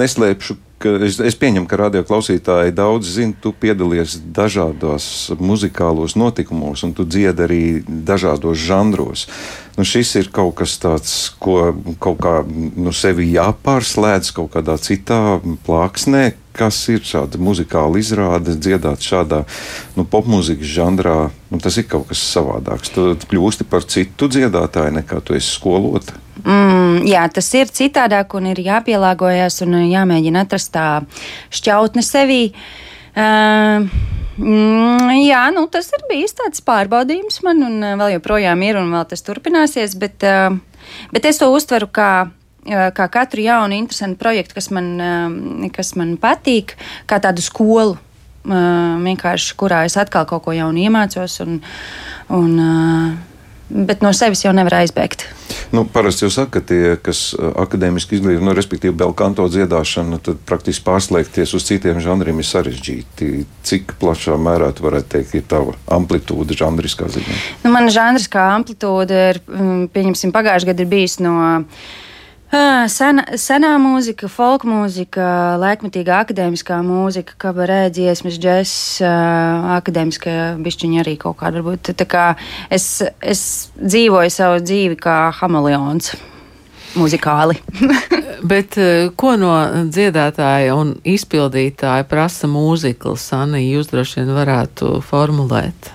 neslēpšu, 0.02 0.58
ka 0.82 0.94
es, 1.06 1.18
es 1.22 1.36
pieņemu, 1.38 1.68
ka 1.70 1.78
radio 1.80 2.02
klausītāji 2.06 2.74
daudz 2.76 3.14
zina, 3.16 3.36
tu 3.40 3.54
piedalies 3.54 4.18
dažādos 4.34 5.06
muzikālos 5.40 6.16
notikumos, 6.18 6.84
un 6.86 6.94
tu 6.96 7.06
dziedi 7.08 7.46
arī 7.46 7.62
dažādos 7.86 8.60
žanros. 8.60 9.26
Nu, 9.78 9.86
šis 9.88 10.12
ir 10.20 10.30
kaut 10.34 10.58
kas 10.60 10.76
tāds, 10.82 11.14
ko 11.40 11.72
kaut 12.02 12.20
kā 12.20 12.34
nu, 12.44 12.92
sevi 12.92 13.30
jāpārslēdz 13.32 14.34
kaut 14.36 14.52
kādā 14.56 14.76
citā 14.82 15.40
plāksnē, 15.66 16.32
kas 16.56 16.78
ir 16.92 17.02
šāda 17.06 17.40
muzikāla 17.42 18.00
izrāde, 18.00 18.54
dziedāt 18.60 19.04
šādā 19.04 19.42
nu, 19.96 20.04
popmūzikas 20.08 20.68
žanrā. 20.76 21.16
Nu, 21.52 21.60
tas 21.62 21.76
ir 21.80 21.88
kaut 21.90 22.08
kas 22.10 22.22
savādāks. 22.32 22.92
Tu 22.94 23.12
kļūsti 23.30 23.66
par 23.68 23.86
citu 23.88 24.28
dziedātāju 24.32 24.94
nekā 25.00 25.20
tu 25.24 25.36
esi 25.36 25.52
skolota. 25.52 26.16
Mm, 26.42 27.04
jā, 27.08 27.26
tas 27.32 27.48
ir 27.58 27.70
citādāk 27.72 28.34
un 28.38 28.48
ir 28.52 28.62
jāpielāgojas 28.64 29.62
un 29.66 29.76
jāmēģina 29.84 30.46
atrast 30.46 30.72
tā 30.74 30.86
šķautne 31.52 32.04
sevī. 32.06 32.42
Uh, 33.12 33.84
mm, 34.40 35.12
jā, 35.26 35.44
nu, 35.52 35.66
tas 35.72 35.90
ir 35.92 36.04
bijis 36.08 36.32
tāds 36.38 36.64
pārbaudījums 36.64 37.42
man, 37.44 37.60
un 37.68 37.88
vēl 38.00 38.16
joprojām 38.16 38.64
ir, 38.64 38.80
un 38.80 38.94
vēl 38.96 39.04
tas 39.10 39.24
turpināsies. 39.26 39.98
Bet, 40.00 40.24
uh, 40.24 40.56
bet 41.12 41.28
es 41.28 41.40
to 41.42 41.52
uztveru 41.52 41.90
kā, 41.92 42.12
kā 42.66 43.08
katru 43.12 43.44
jaunu, 43.44 43.76
interesantu 43.76 44.20
projektu, 44.20 44.56
kas 44.58 44.70
man, 44.74 44.94
uh, 45.00 45.68
kas 45.74 45.94
man 45.98 46.16
patīk, 46.20 46.76
kā 47.10 47.20
tādu 47.22 47.44
skolu. 47.44 47.98
Uh, 48.42 48.98
vienkārši 49.04 49.54
kurā 49.54 49.84
es 49.86 49.94
atkal 50.00 50.26
kaut 50.26 50.42
ko 50.42 50.54
jaunu 50.56 50.82
iemācos. 50.82 51.38
Un, 51.44 51.60
un, 52.34 52.56
uh, 52.58 53.32
bet 53.72 54.02
no 54.04 54.10
sevis 54.16 54.42
jau 54.44 54.52
nevar 54.54 54.80
aizbēgt. 54.82 55.24
Nu, 55.72 55.84
parasti 55.88 56.26
jau 56.26 56.30
saka, 56.32 56.58
ka 56.58 56.66
tie, 56.68 56.96
kas 57.00 57.32
akadēmiski 57.38 58.18
izglīto, 58.18 58.42
nu, 58.44 58.52
respektīvi 58.56 58.94
belkanto 59.00 59.46
dziedāšanu, 59.52 60.18
tad 60.24 60.40
praktiski 60.48 60.84
pārslēgties 60.84 61.54
uz 61.56 61.66
citiem 61.68 62.00
žanriem 62.04 62.40
ir 62.42 62.48
sarežģīti. 62.48 63.30
Cik 63.68 63.96
plašā 64.02 64.36
mērā 64.40 64.72
tu 64.76 64.84
varētu 64.84 65.12
teikt, 65.16 65.34
ir 65.38 65.46
tava 65.48 65.76
amplitūda 65.96 66.56
žanriskā 66.58 67.08
ziņā? 67.12 67.38
Nu, 67.64 67.72
mana 67.72 67.92
žanriskā 67.94 68.50
amplitūda 68.58 69.26
ir, 69.32 69.42
mm, 69.48 69.86
pieņemsim, 69.94 70.34
pagājušajā 70.34 70.72
gadā 70.72 70.84
ir 70.84 70.92
bijis 70.92 71.18
no 71.24 71.36
Sena, 72.52 73.22
senā 73.40 73.70
mūzika, 73.80 74.28
folk 74.28 74.66
mūzika, 74.68 75.24
laikmetīga 75.56 76.18
akadēmiskā 76.20 76.82
mūzika, 76.84 77.38
kabarē, 77.40 77.86
dziesmas, 77.88 78.36
džeks, 78.36 78.74
akadēmiskā 79.78 80.34
bišķiņa 80.60 81.00
arī 81.00 81.14
kaut 81.22 81.38
kāda 81.40 81.62
varbūt. 81.62 81.94
Tā 81.96 82.04
kā 82.04 82.26
es, 82.68 83.00
es 83.24 83.46
dzīvoju 83.80 84.34
savu 84.34 84.60
dzīvi 84.66 85.00
kā 85.00 85.16
hameleons. 85.38 86.12
Muzikāli. 86.92 87.56
Bet 88.52 88.76
ko 89.16 89.32
no 89.40 89.54
dziedātāja 89.88 90.76
un 90.76 90.92
izpildītāja 91.08 92.04
prasa 92.04 92.50
mūzikls, 92.52 93.30
Anna, 93.32 93.62
jūs 93.64 93.88
droši 93.94 94.20
vien 94.20 94.36
varētu 94.36 94.98
formulēt? 95.08 95.88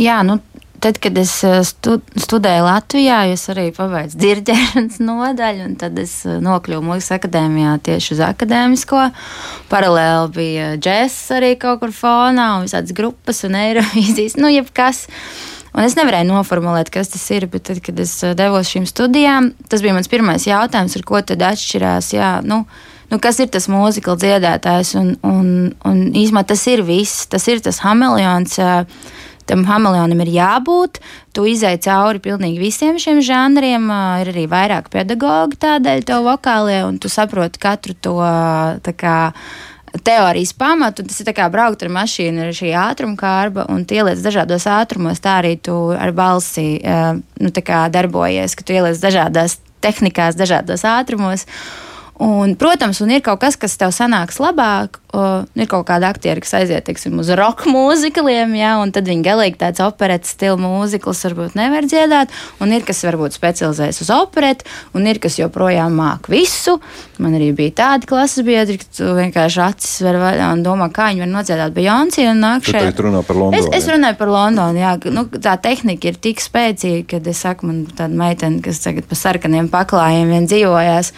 Jā, 0.00 0.22
nu 0.24 0.38
tad, 0.80 0.98
kad 1.02 1.18
es 1.18 1.32
eh, 1.46 1.58
stu, 1.66 1.98
studēju 2.18 2.64
Latvijā, 2.66 3.18
es 3.32 3.46
arī 3.52 3.68
paveicu 3.76 4.18
dirģēšanas 4.22 5.00
nodaļu, 5.08 5.66
un 5.66 5.76
tad 5.80 5.98
es 6.00 6.14
eh, 6.26 6.38
nokļuvu 6.44 6.86
mūzikas 6.86 7.16
akadēmijā 7.18 7.76
tieši 7.88 8.14
uz 8.16 8.24
akadēmisko. 8.28 9.04
Paralēli 9.72 10.34
bija 10.36 10.72
džeks 10.78 11.20
arī 11.38 11.54
kaut 11.60 11.82
kur 11.82 11.94
fonā, 11.94 12.50
un 12.58 12.66
visādas 12.68 12.96
grupas 12.96 13.44
un 13.48 13.58
eirovīzijas, 13.58 14.38
nu, 14.40 14.50
jebkas. 14.54 15.06
Un 15.76 15.84
es 15.84 15.94
nevarēju 15.98 16.30
noformulēt, 16.30 16.88
kas 16.90 17.12
tas 17.12 17.22
ir, 17.34 17.46
bet 17.52 17.68
tad, 17.68 17.82
kad 17.84 17.98
es 18.02 18.14
uh, 18.24 18.32
devos 18.34 18.70
šīm 18.72 18.86
studijām, 18.88 19.52
tas 19.70 19.84
bija 19.84 19.94
mans 19.94 20.08
pirmais 20.10 20.46
jautājums, 20.48 20.96
ar 20.96 21.04
ko 21.06 21.20
tad 21.22 21.44
atšķirās. 21.44 22.08
Jā, 22.16 22.30
nu, 22.42 22.62
nu, 23.12 23.18
kas 23.22 23.38
ir 23.44 23.50
tas 23.52 23.68
mūzikla 23.70 24.16
dziedātājs? 24.18 24.94
Un, 24.98 25.12
un, 25.28 25.50
un 25.86 26.00
īsumā 26.18 26.42
tas 26.48 26.64
ir 26.72 26.82
viss, 26.88 27.28
tas 27.30 27.46
ir 27.52 27.62
tas 27.62 27.82
hameleons. 27.84 28.58
Tam 29.48 29.64
hameleonam 29.64 30.20
ir 30.24 30.32
jābūt. 30.34 31.00
Tu 31.36 31.46
izai 31.54 31.76
cauri 31.80 32.20
pilnīgi 32.24 32.60
visiem 32.60 32.98
šiem 33.00 33.22
žanriem. 33.24 33.88
Ir 34.22 34.32
arī 34.34 34.44
vairāk 34.50 34.90
pedagoģi 34.92 35.60
tādēļ 35.64 36.04
tev 36.08 36.28
vokālie, 36.28 36.82
un 36.84 37.00
tu 37.00 37.10
saproti 37.12 37.62
katru 37.62 37.96
to 37.96 38.18
kā, 39.00 39.16
teorijas 40.04 40.52
pamatu. 40.58 41.06
Tas 41.08 41.22
ir 41.24 41.32
kā 41.36 41.48
braukt 41.52 41.84
ar 41.86 41.92
mašīnu, 41.96 42.44
ir 42.44 42.58
šī 42.60 42.74
ātruma 42.76 43.16
kārba, 43.20 43.64
un 43.72 43.86
ieliec 43.88 44.20
dažādos 44.24 44.68
ātrumos. 44.68 45.22
Tā 45.24 45.38
arī 45.42 45.56
tu 45.56 45.78
ar 45.96 46.12
balsi 46.12 46.78
nu, 47.40 47.52
darbojies, 47.98 48.56
ka 48.58 48.66
tu 48.66 48.76
ieliec 48.76 49.00
dažādās 49.00 49.58
tehnikās, 49.84 50.36
dažādos 50.38 50.84
ātrumos. 50.84 51.46
Un, 52.18 52.56
protams, 52.58 52.98
un 52.98 53.12
ir 53.14 53.20
kaut 53.22 53.38
kas, 53.38 53.54
kas 53.54 53.76
tev 53.78 53.92
sanāks 53.94 54.40
labāk. 54.42 54.96
Uh, 55.08 55.46
ir 55.56 55.68
kaut 55.70 55.86
kāda 55.88 56.10
aktieri, 56.12 56.42
kas 56.44 56.50
aiziet 56.58 56.84
teiksim, 56.84 57.14
uz 57.22 57.30
roka 57.38 57.70
mūzikliem, 57.72 58.50
ja, 58.58 58.74
un 58.82 58.90
tad 58.92 59.06
viņi 59.08 59.22
galīgi 59.24 59.56
tāds 59.60 59.80
operetes 59.80 60.34
stila 60.34 60.58
mūzikls 60.60 61.22
varbūt 61.24 61.54
nevar 61.56 61.86
dziedāt. 61.88 62.34
Un 62.60 62.74
ir 62.74 62.82
kas 62.84 63.04
varbūt 63.06 63.36
specializējas 63.38 64.02
uz 64.02 64.10
operetu, 64.12 64.66
un 64.98 65.06
ir 65.06 65.22
kas 65.22 65.38
joprojām 65.38 65.94
māk 65.96 66.26
visu. 66.32 66.76
Man 67.22 67.38
arī 67.38 67.52
bija 67.56 67.76
tādi 67.84 68.10
klases 68.10 68.44
biedri, 68.44 68.80
ka 68.82 68.90
tu 68.98 69.14
vienkārši 69.16 69.62
acis 69.64 69.96
var 70.04 70.18
vaļā 70.20 70.52
un 70.58 70.64
domā, 70.66 70.90
kā 70.94 71.08
viņi 71.12 71.24
var 71.24 71.30
nodziedāt 71.38 71.76
Beyoncé 71.76 72.26
un 72.28 72.42
nāk 72.42 72.66
šeit. 72.66 72.90
Tu 72.98 73.06
runā 73.06 73.22
par 73.26 73.38
Londonu. 73.38 73.62
Es, 73.62 73.70
es 73.78 73.90
runāju 73.90 74.18
par 74.18 74.32
Londonu, 74.34 74.82
jā. 74.82 74.96
Nu, 75.14 75.24
tā 75.38 75.54
tehnika 75.62 76.10
ir 76.10 76.18
tik 76.18 76.42
spēcīga, 76.42 77.06
ka 77.14 77.22
es 77.30 77.46
saku, 77.46 77.70
man 77.70 77.86
tāda 77.94 78.18
meitene, 78.18 78.58
kas 78.66 78.82
tagad 78.82 79.06
pa 79.08 79.18
sarkaniem 79.18 79.70
paklājiem 79.72 80.34
vien 80.34 80.50
dzīvojās 80.50 81.14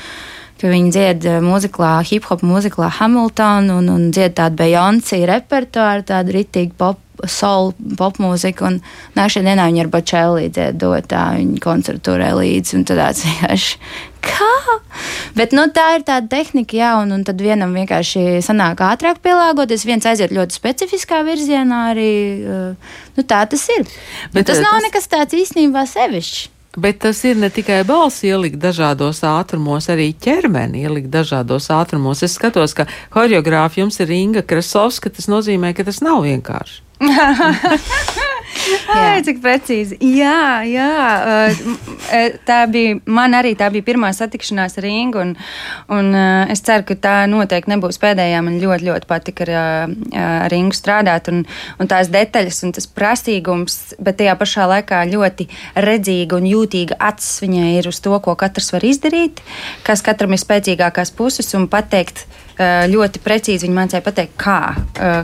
ka 0.61 0.71
viņi 0.71 0.95
dzied 0.95 1.29
eh, 1.29 1.39
mūziklā, 1.45 1.99
hip 2.09 2.29
hop 2.31 2.45
mūziklā 2.47 2.91
Hamilton 3.01 3.71
un, 3.79 3.93
un 3.93 4.09
dzied 4.15 4.37
tādu 4.39 4.61
Beyoncé 4.61 5.23
repertuāru, 5.31 6.07
tādu 6.13 6.37
ritīgu 6.41 6.77
pop. 6.81 7.07
Soul 7.29 7.75
popmūzika, 8.01 8.65
un 8.65 8.79
nākamajā 9.13 9.43
dienā 9.45 9.67
viņa 9.69 9.83
ar 9.83 9.89
Bačēlu 9.93 10.47
dziedot, 10.57 11.05
tā 11.11 11.25
viņa 11.37 11.59
koncertūrē 11.61 12.31
līdzi. 12.39 12.79
Un 12.79 12.87
tad 12.89 13.03
vienkārši, 13.21 13.77
kā? 14.25 14.79
Bet 15.37 15.53
nu, 15.53 15.67
tā 15.69 15.99
ir 15.99 16.07
tāda 16.09 16.31
tehnika, 16.33 16.79
jā, 16.79 16.95
un, 17.03 17.13
un 17.19 17.27
tad 17.29 17.43
vienam 17.45 17.75
vienkārši 17.77 18.41
sanāk 18.47 18.81
ātrāk 18.87 19.21
pielāgoties, 19.21 19.85
viens 19.85 20.09
aiziet 20.09 20.33
ļoti 20.33 20.57
specifiskā 20.57 21.21
virzienā 21.29 21.83
arī. 21.91 22.15
Uh, 22.41 22.97
nu, 23.19 23.27
tā 23.29 23.43
tas 23.53 23.67
ir. 23.77 23.85
Bet, 24.31 24.41
Bet 24.41 24.49
tas 24.55 24.65
nav 24.65 24.79
tas... 24.79 24.89
nekas 24.89 25.13
tāds 25.13 25.37
īstenībā 25.43 25.85
sevišķs. 25.93 26.49
Bet 26.79 27.01
tas 27.03 27.25
ir 27.27 27.39
ne 27.41 27.49
tikai 27.51 27.81
balss 27.83 28.23
ielikt 28.23 28.61
dažādos 28.63 29.25
ātrumos, 29.27 29.89
arī 29.91 30.13
ķermeni 30.15 30.85
ielikt 30.87 31.11
dažādos 31.11 31.67
ātrumos. 31.75 32.23
Es 32.23 32.37
skatos, 32.39 32.77
ka 32.79 32.87
horeogrāfa 33.17 33.83
jums 33.83 33.99
ir 33.99 34.15
Inga 34.15 34.47
Krasovska, 34.47 35.11
tas 35.11 35.27
nozīmē, 35.33 35.75
ka 35.75 35.87
tas 35.89 35.99
nav 36.05 36.23
vienkārši. 36.29 36.83
Ai, 38.91 39.21
cik 39.25 39.41
precīzi. 39.43 39.97
Jā, 40.03 40.63
jā. 40.67 40.89
Tā 42.47 42.59
bija 42.71 42.99
man 43.11 43.35
arī 43.39 43.53
tā 43.59 43.71
bija 43.73 43.87
pirmā 43.87 44.11
satikšanās 44.17 44.79
ar 44.81 44.87
Ingu. 44.89 45.23
Un, 45.23 45.33
un 45.95 46.11
es 46.51 46.63
ceru, 46.67 46.85
ka 46.89 46.97
tā 46.99 47.15
noteikti 47.31 47.73
nebūs 47.73 48.01
pēdējā. 48.03 48.43
Man 48.47 48.59
ļoti, 48.63 48.89
ļoti 48.91 49.11
patika 49.11 49.47
ar, 49.47 49.95
ar 50.47 50.57
Ingu 50.57 50.77
strādāt. 50.77 51.31
Un, 51.33 51.45
un 51.81 51.91
tās 51.91 52.11
detaļas 52.13 52.63
un 52.67 52.75
tas 52.77 52.89
prasīgums, 52.91 53.79
bet 54.03 54.21
tajā 54.21 54.37
pašā 54.41 54.69
laikā 54.75 55.05
ļoti 55.13 55.49
redzīga 55.87 56.41
un 56.41 56.51
jūtīga 56.51 57.01
acis 57.11 57.41
viņai 57.45 57.73
ir 57.79 57.91
uz 57.91 58.03
to, 58.03 58.17
ko 58.25 58.37
katrs 58.39 58.73
var 58.75 58.87
izdarīt, 58.87 59.43
kas 59.87 60.05
katram 60.07 60.35
ir 60.37 60.43
spēcīgākās 60.43 61.15
puses 61.17 61.55
un 61.59 61.71
pateikt 61.71 62.27
ļoti 62.61 63.23
precīzi 63.25 63.67
viņa 63.67 63.77
mācīja 63.77 64.05
pateikt, 64.05 64.37
kā, 64.41 64.61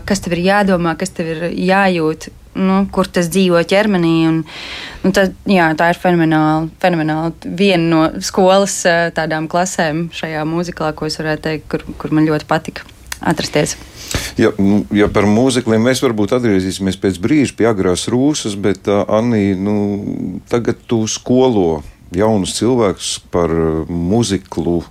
kas 0.08 0.22
tev 0.24 0.36
ir 0.36 0.46
jādomā, 0.46 0.96
kas 0.96 1.12
tev 1.16 1.32
ir 1.34 1.46
jājūt. 1.52 2.30
Nu, 2.56 2.80
kur 2.92 3.08
tas 3.12 3.28
dzīvo 3.32 3.60
ķermenī. 3.68 4.14
Un, 4.30 4.42
un 5.04 5.14
tad, 5.16 5.34
jā, 5.50 5.68
tā 5.78 5.90
ir 5.92 6.00
fenomenāli. 6.00 6.70
fenomenāli. 6.82 7.54
Viena 7.58 7.86
no 7.90 8.02
skolas 8.24 8.80
tādām 9.16 9.48
klasēm 9.52 10.06
šajā 10.16 10.44
mūziklā, 10.48 10.94
ko 10.96 11.10
es 11.10 11.20
varētu 11.20 11.48
teikt, 11.50 11.66
kur, 11.72 11.84
kur 12.00 12.16
man 12.16 12.28
ļoti 12.28 12.48
patika 12.48 12.86
atrasties. 13.20 13.76
Ja, 14.38 14.52
nu, 14.60 14.82
ja 14.94 15.08
par 15.12 15.26
mūzikliem 15.28 15.82
mēs 15.84 16.02
varbūt 16.04 16.36
atgriezīsimies 16.36 16.98
pēc 17.00 17.20
brīža 17.22 17.56
pie 17.58 17.68
agrās 17.70 18.06
rūsas, 18.12 18.56
bet 18.60 18.88
uh, 18.92 19.04
Anī, 19.08 19.50
nu, 19.58 19.76
tagad 20.50 20.82
tu 20.88 21.02
skolo 21.10 21.82
jaunus 22.14 22.54
cilvēkus 22.58 23.16
par 23.34 23.52
mūziklu 23.88 24.82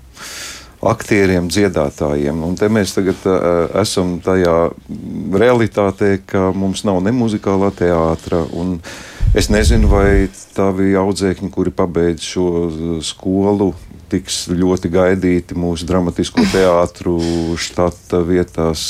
aktieriem, 0.90 1.50
dziedātājiem. 1.52 2.44
Un 2.46 2.56
te 2.60 2.70
mēs 2.72 2.96
tagad 2.98 3.26
uh, 3.30 3.40
esam 3.82 4.18
tajā 4.24 4.56
realitātē, 5.36 6.18
ka 6.28 6.50
mums 6.56 6.86
nav 6.88 7.02
ne 7.06 7.14
muzikālā 7.16 7.72
teātra. 7.76 8.46
Es 9.36 9.50
nezinu, 9.52 9.90
vai 9.92 10.30
tavi 10.56 10.94
audzēkņi, 10.96 11.52
kuri 11.52 11.74
pabeidz 11.76 12.24
šo 12.24 12.48
skolu, 13.04 13.74
tiks 14.12 14.46
ļoti 14.54 14.92
gaidīti 14.94 15.58
mūsu 15.60 15.88
dramatisko 15.90 16.46
teātru 16.54 17.18
štata 17.60 18.22
vietās. 18.28 18.86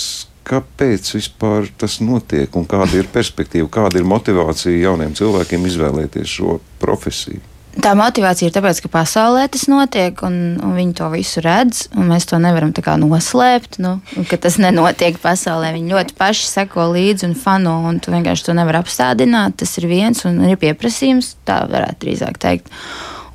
Kāpēc 0.45 1.09
vispār 1.15 1.71
tas 1.81 1.97
notiek 2.05 2.53
un 2.53 2.67
kāda 2.69 2.99
ir 2.99 3.09
perspektīva, 3.09 3.65
kāda 3.79 3.97
ir 3.97 4.05
motivācija 4.05 4.77
jauniem 4.83 5.15
cilvēkiem 5.17 5.65
izvēlēties 5.71 6.37
šo 6.37 6.59
profesiju? 6.83 7.54
Tā 7.83 7.91
motivācija 7.97 8.47
ir 8.47 8.53
tāpēc, 8.55 8.79
ka 8.85 8.89
pasaulē 8.93 9.45
tas 9.51 9.65
notiek, 9.67 10.21
un, 10.23 10.55
un 10.63 10.75
viņi 10.77 10.93
to 10.95 11.09
visu 11.11 11.41
redz, 11.43 11.85
un 11.97 12.07
mēs 12.11 12.27
to 12.29 12.39
nevaram 12.39 12.71
noslēpt. 12.71 13.79
Nu, 13.83 13.97
ka 14.29 14.39
tas 14.39 14.57
nenotiek 14.61 15.19
pasaulē. 15.19 15.73
Viņi 15.75 15.91
ļoti 15.91 16.15
paši 16.17 16.47
seko 16.47 16.87
līdzi 16.93 17.27
un 17.29 17.35
fano, 17.35 17.75
un 17.89 17.99
tu 17.99 18.13
vienkārši 18.15 18.47
to 18.47 18.55
nevari 18.55 18.79
apstādināt. 18.79 19.57
Tas 19.59 19.75
ir 19.81 19.89
viens, 19.91 20.23
un 20.25 20.39
ir 20.47 20.59
pieprasījums, 20.61 21.35
tā 21.47 21.65
varētu 21.67 22.05
drīzāk 22.05 22.39
teikt. 22.39 22.71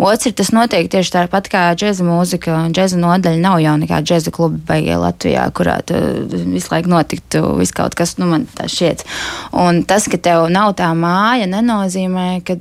Otrs 0.01 0.31
ir 0.31 0.35
tas 0.39 0.49
notiek 0.57 0.89
tieši 0.89 1.13
tāpat 1.13 1.51
kā 1.53 1.65
džēza 1.77 2.07
mūzika. 2.07 2.57
Džēza 2.73 2.97
nodaļa 3.01 3.43
nav 3.43 3.59
jau 3.61 3.75
nekāda 3.83 4.09
džēza 4.09 4.33
kluba 4.33 4.57
beigie 4.71 4.97
Latvijā, 4.97 5.45
kurā 5.53 5.77
visu 5.91 6.73
laiku 6.73 6.93
notiktu 6.93 7.43
viss 7.59 7.77
kaut 7.77 7.99
kas, 7.99 8.17
nu 8.21 8.31
man 8.31 8.49
tā 8.57 8.71
šķiet. 8.71 9.05
Un 9.61 9.83
tas, 9.89 10.09
ka 10.09 10.17
tev 10.17 10.49
nav 10.53 10.73
tā 10.81 10.89
māja, 10.97 11.51
nenozīmē, 11.51 12.31
ka 12.49 12.57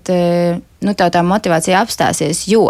nu, 0.84 0.94
tev 0.94 1.16
tā 1.16 1.24
motivācija 1.24 1.80
apstāsies, 1.86 2.44
jo 2.52 2.68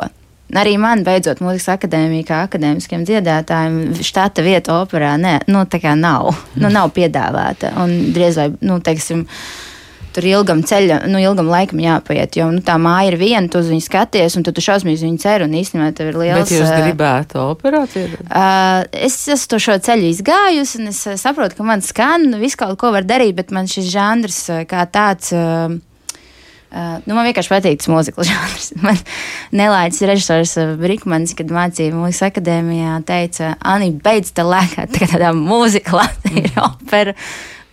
Arī 0.58 0.80
man, 0.82 1.04
beidzot, 1.06 1.44
mūzikas 1.46 1.76
akadēmija, 1.76 2.26
kā 2.26 2.38
akadēmiskiem 2.48 3.04
dziedātājiem, 3.06 4.00
štata 4.02 4.42
vieta 4.42 4.80
operā 4.82 5.12
ne, 5.22 5.36
nu, 5.46 5.62
nav, 6.02 6.32
nu, 6.58 6.72
nav 6.74 6.90
piedāvāta. 6.96 7.70
Un 7.78 8.10
drīz 8.16 8.40
vai, 8.42 8.48
nu, 8.66 8.80
teiksim, 8.82 9.28
tur 10.16 10.28
ilgam 10.30 10.62
ceļam, 10.66 11.06
nu, 11.12 11.20
ilgam 11.24 11.50
laikam 11.51 11.82
jāpaiet. 11.84 12.38
Jo 12.39 12.50
nu, 12.54 12.63
tā 12.66 12.78
māja 12.82 13.12
ir 13.12 13.20
viena, 13.22 13.46
tu 13.51 13.62
uz 13.62 13.70
viņu 13.72 13.86
skaties, 13.86 14.38
un 14.39 14.46
tu, 14.48 14.54
šausmīgi 14.54 15.06
viņu 15.06 15.22
cer, 15.24 15.46
un 15.46 15.58
īstenībā 15.60 15.92
tev 15.98 16.13
ir 16.13 16.22
liels. 16.24 16.46
Bet 16.46 16.56
jūs 16.56 16.72
gribētu 16.74 17.42
operāciju? 17.44 18.24
Uh, 18.28 18.86
es 18.94 19.20
esmu 19.28 19.54
to 19.54 19.62
šo 19.68 19.78
ceļu 19.89 20.10
izgājusi, 20.13 20.82
un 20.82 20.94
es 20.94 21.04
saprotu, 21.22 21.60
ka 21.60 21.68
man 21.68 21.86
skan, 21.86 22.32
visu 22.42 22.62
kaut 22.63 22.80
ko 22.82 22.94
var 22.96 23.08
darīt, 23.08 23.38
bet 23.38 23.54
man 23.56 23.70
šis 23.70 23.92
žanrs 23.94 24.42
kā 24.70 24.88
tāds. 24.89 25.34
Uh, 25.36 25.80
Uh, 26.70 27.00
nu, 27.10 27.16
man 27.18 27.25
vienkārši 27.25 27.50
patīk 27.50 27.80
tas 27.82 27.89
mūzikas 27.89 28.28
žanrs. 28.30 28.68
Man 28.78 28.98
nelaicis 29.58 30.06
režisors 30.06 30.51
Brīsmans, 30.78 31.34
kad 31.38 31.50
mācīja 31.54 31.96
mūzikas 31.98 32.28
akadēmijā, 32.28 33.00
teica, 33.10 33.56
Ani, 33.66 33.89
beidz 34.06 34.36
te 34.38 34.46
lēkāt 34.46 34.94
tā 34.96 35.08
tādā 35.10 35.32
mūziklā, 35.34 36.06
tā 36.22 36.36
ir 36.44 36.51
mhm. 36.51 36.68
opera. 36.68 37.16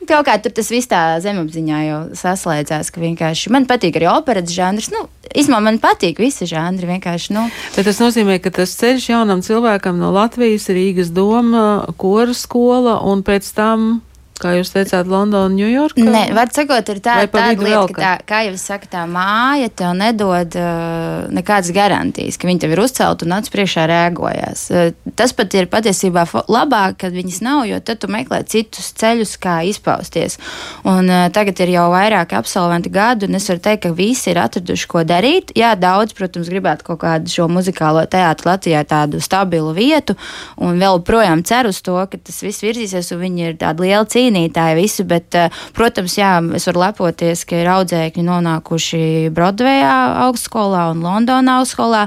Kaut 0.07 0.27
kā 0.29 0.37
tur 0.43 0.55
tas 0.55 0.69
viss 0.71 0.91
tā 0.91 1.03
zemapziņā 1.23 1.83
jau 1.87 2.01
saslēdzās, 2.17 2.93
ka 2.95 3.03
vienkārši 3.03 3.53
man 3.55 3.67
patīk 3.69 3.99
arī 3.99 4.09
operas 4.13 4.53
žanrs. 4.55 4.91
Nu, 4.95 5.07
Īsumā 5.37 5.59
man 5.65 5.81
patīk 5.83 6.21
visi 6.23 6.47
žanri. 6.49 6.87
Nu. 7.35 7.47
Bet 7.75 7.89
tas 7.89 7.99
nozīmē, 8.01 8.39
ka 8.41 8.53
tas 8.55 8.73
ceļš 8.79 9.09
jaunam 9.11 9.43
cilvēkam 9.45 9.99
no 10.01 10.13
Latvijas, 10.15 10.69
Rīgas 10.73 11.11
doma, 11.15 11.85
kora 11.99 12.35
skola 12.37 13.01
un 13.05 13.25
pēc 13.27 13.51
tam 13.57 13.89
Kā 14.37 14.53
jūs 14.53 14.69
teicāt, 14.69 15.09
Londona, 15.09 15.49
Ņujorka? 15.57 16.03
Nē, 16.05 16.23
var 16.37 16.51
sakot, 16.53 16.91
ir 16.93 16.99
tā, 17.01 17.15
tāda 17.33 17.57
lieta, 17.57 17.85
ka 17.89 18.03
tā, 18.03 18.11
kā 18.29 18.41
jau 18.45 18.53
es 18.53 18.65
saku, 18.69 18.89
tā 18.93 19.07
māja 19.09 19.71
tev 19.73 19.95
nedod 19.97 20.57
uh, 20.61 21.25
nekādas 21.33 21.73
garantijas, 21.73 22.37
ka 22.37 22.49
viņi 22.49 22.61
tev 22.67 22.75
ir 22.75 22.83
uzcelti 22.85 23.25
un 23.25 23.33
acis 23.39 23.53
priekšā 23.55 23.87
rēgojas. 23.89 24.65
Uh, 24.69 24.91
tas 25.17 25.33
pat 25.37 25.57
ir 25.57 25.71
patiesībā 25.73 26.27
labāk, 26.53 26.99
kad 27.01 27.17
viņas 27.17 27.41
nav, 27.47 27.63
jo 27.71 27.79
tad 27.81 28.03
tu 28.03 28.11
meklē 28.13 28.43
citus 28.45 28.91
ceļus, 29.01 29.33
kā 29.41 29.55
izpausties. 29.71 30.37
Un 30.85 31.09
uh, 31.09 31.31
tagad 31.33 31.65
ir 31.65 31.73
jau 31.79 31.87
vairāki 31.95 32.37
absolventi 32.37 32.93
gadu, 32.93 33.31
un 33.31 33.41
es 33.41 33.49
varu 33.49 33.65
teikt, 33.65 33.87
ka 33.87 33.95
visi 33.97 34.35
ir 34.35 34.43
atraduši, 34.45 34.91
ko 34.93 35.05
darīt. 35.09 35.55
Jā, 35.57 35.73
daudz, 35.81 36.13
protams, 36.19 36.53
gribētu 36.53 36.91
kaut 36.91 37.01
kādu 37.07 37.33
šo 37.33 37.49
muzikālo 37.49 38.05
teātru 38.13 38.53
Latvijā 38.53 38.85
tādu 38.85 39.25
stabilu 39.25 39.73
vietu, 39.77 40.19
un 40.61 40.77
vēl 40.83 41.01
projām 41.09 41.41
cer 41.47 41.73
uz 41.73 41.81
to, 41.81 41.97
ka 42.05 42.21
tas 42.21 42.45
viss 42.45 42.65
virzīsies, 42.67 43.15
un 43.17 43.25
viņi 43.25 43.49
ir 43.49 43.61
tādi 43.65 43.89
lieli 43.89 44.13
cīņi 44.13 44.26
cīnītāji 44.27 44.79
visi, 44.81 45.07
bet, 45.07 45.37
protams, 45.77 46.19
jā, 46.19 46.37
es 46.57 46.67
varu 46.71 46.85
lepoties, 46.87 47.47
ka 47.47 47.63
ir 47.63 47.73
audzēkņi 47.77 48.27
nonākuši 48.27 49.05
Brodvejā 49.37 49.97
augstskolā 50.27 50.91
un 50.95 51.03
Londonā 51.07 51.61
augstskolā. 51.61 52.07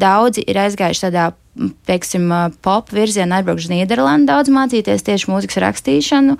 Daudzi 0.00 0.46
ir 0.46 0.64
aizgājuši 0.66 1.06
tādā 1.08 1.30
teiksim, 1.84 2.30
pop 2.62 2.92
virzienā 2.94 3.40
aizbraukšu 3.40 3.66
uz 3.66 3.72
Nīderlandi 3.72 4.28
daudz 4.30 4.52
mācīties 4.54 5.02
tieši 5.04 5.28
mūzikas 5.28 5.58
rakstīšanu, 5.64 6.36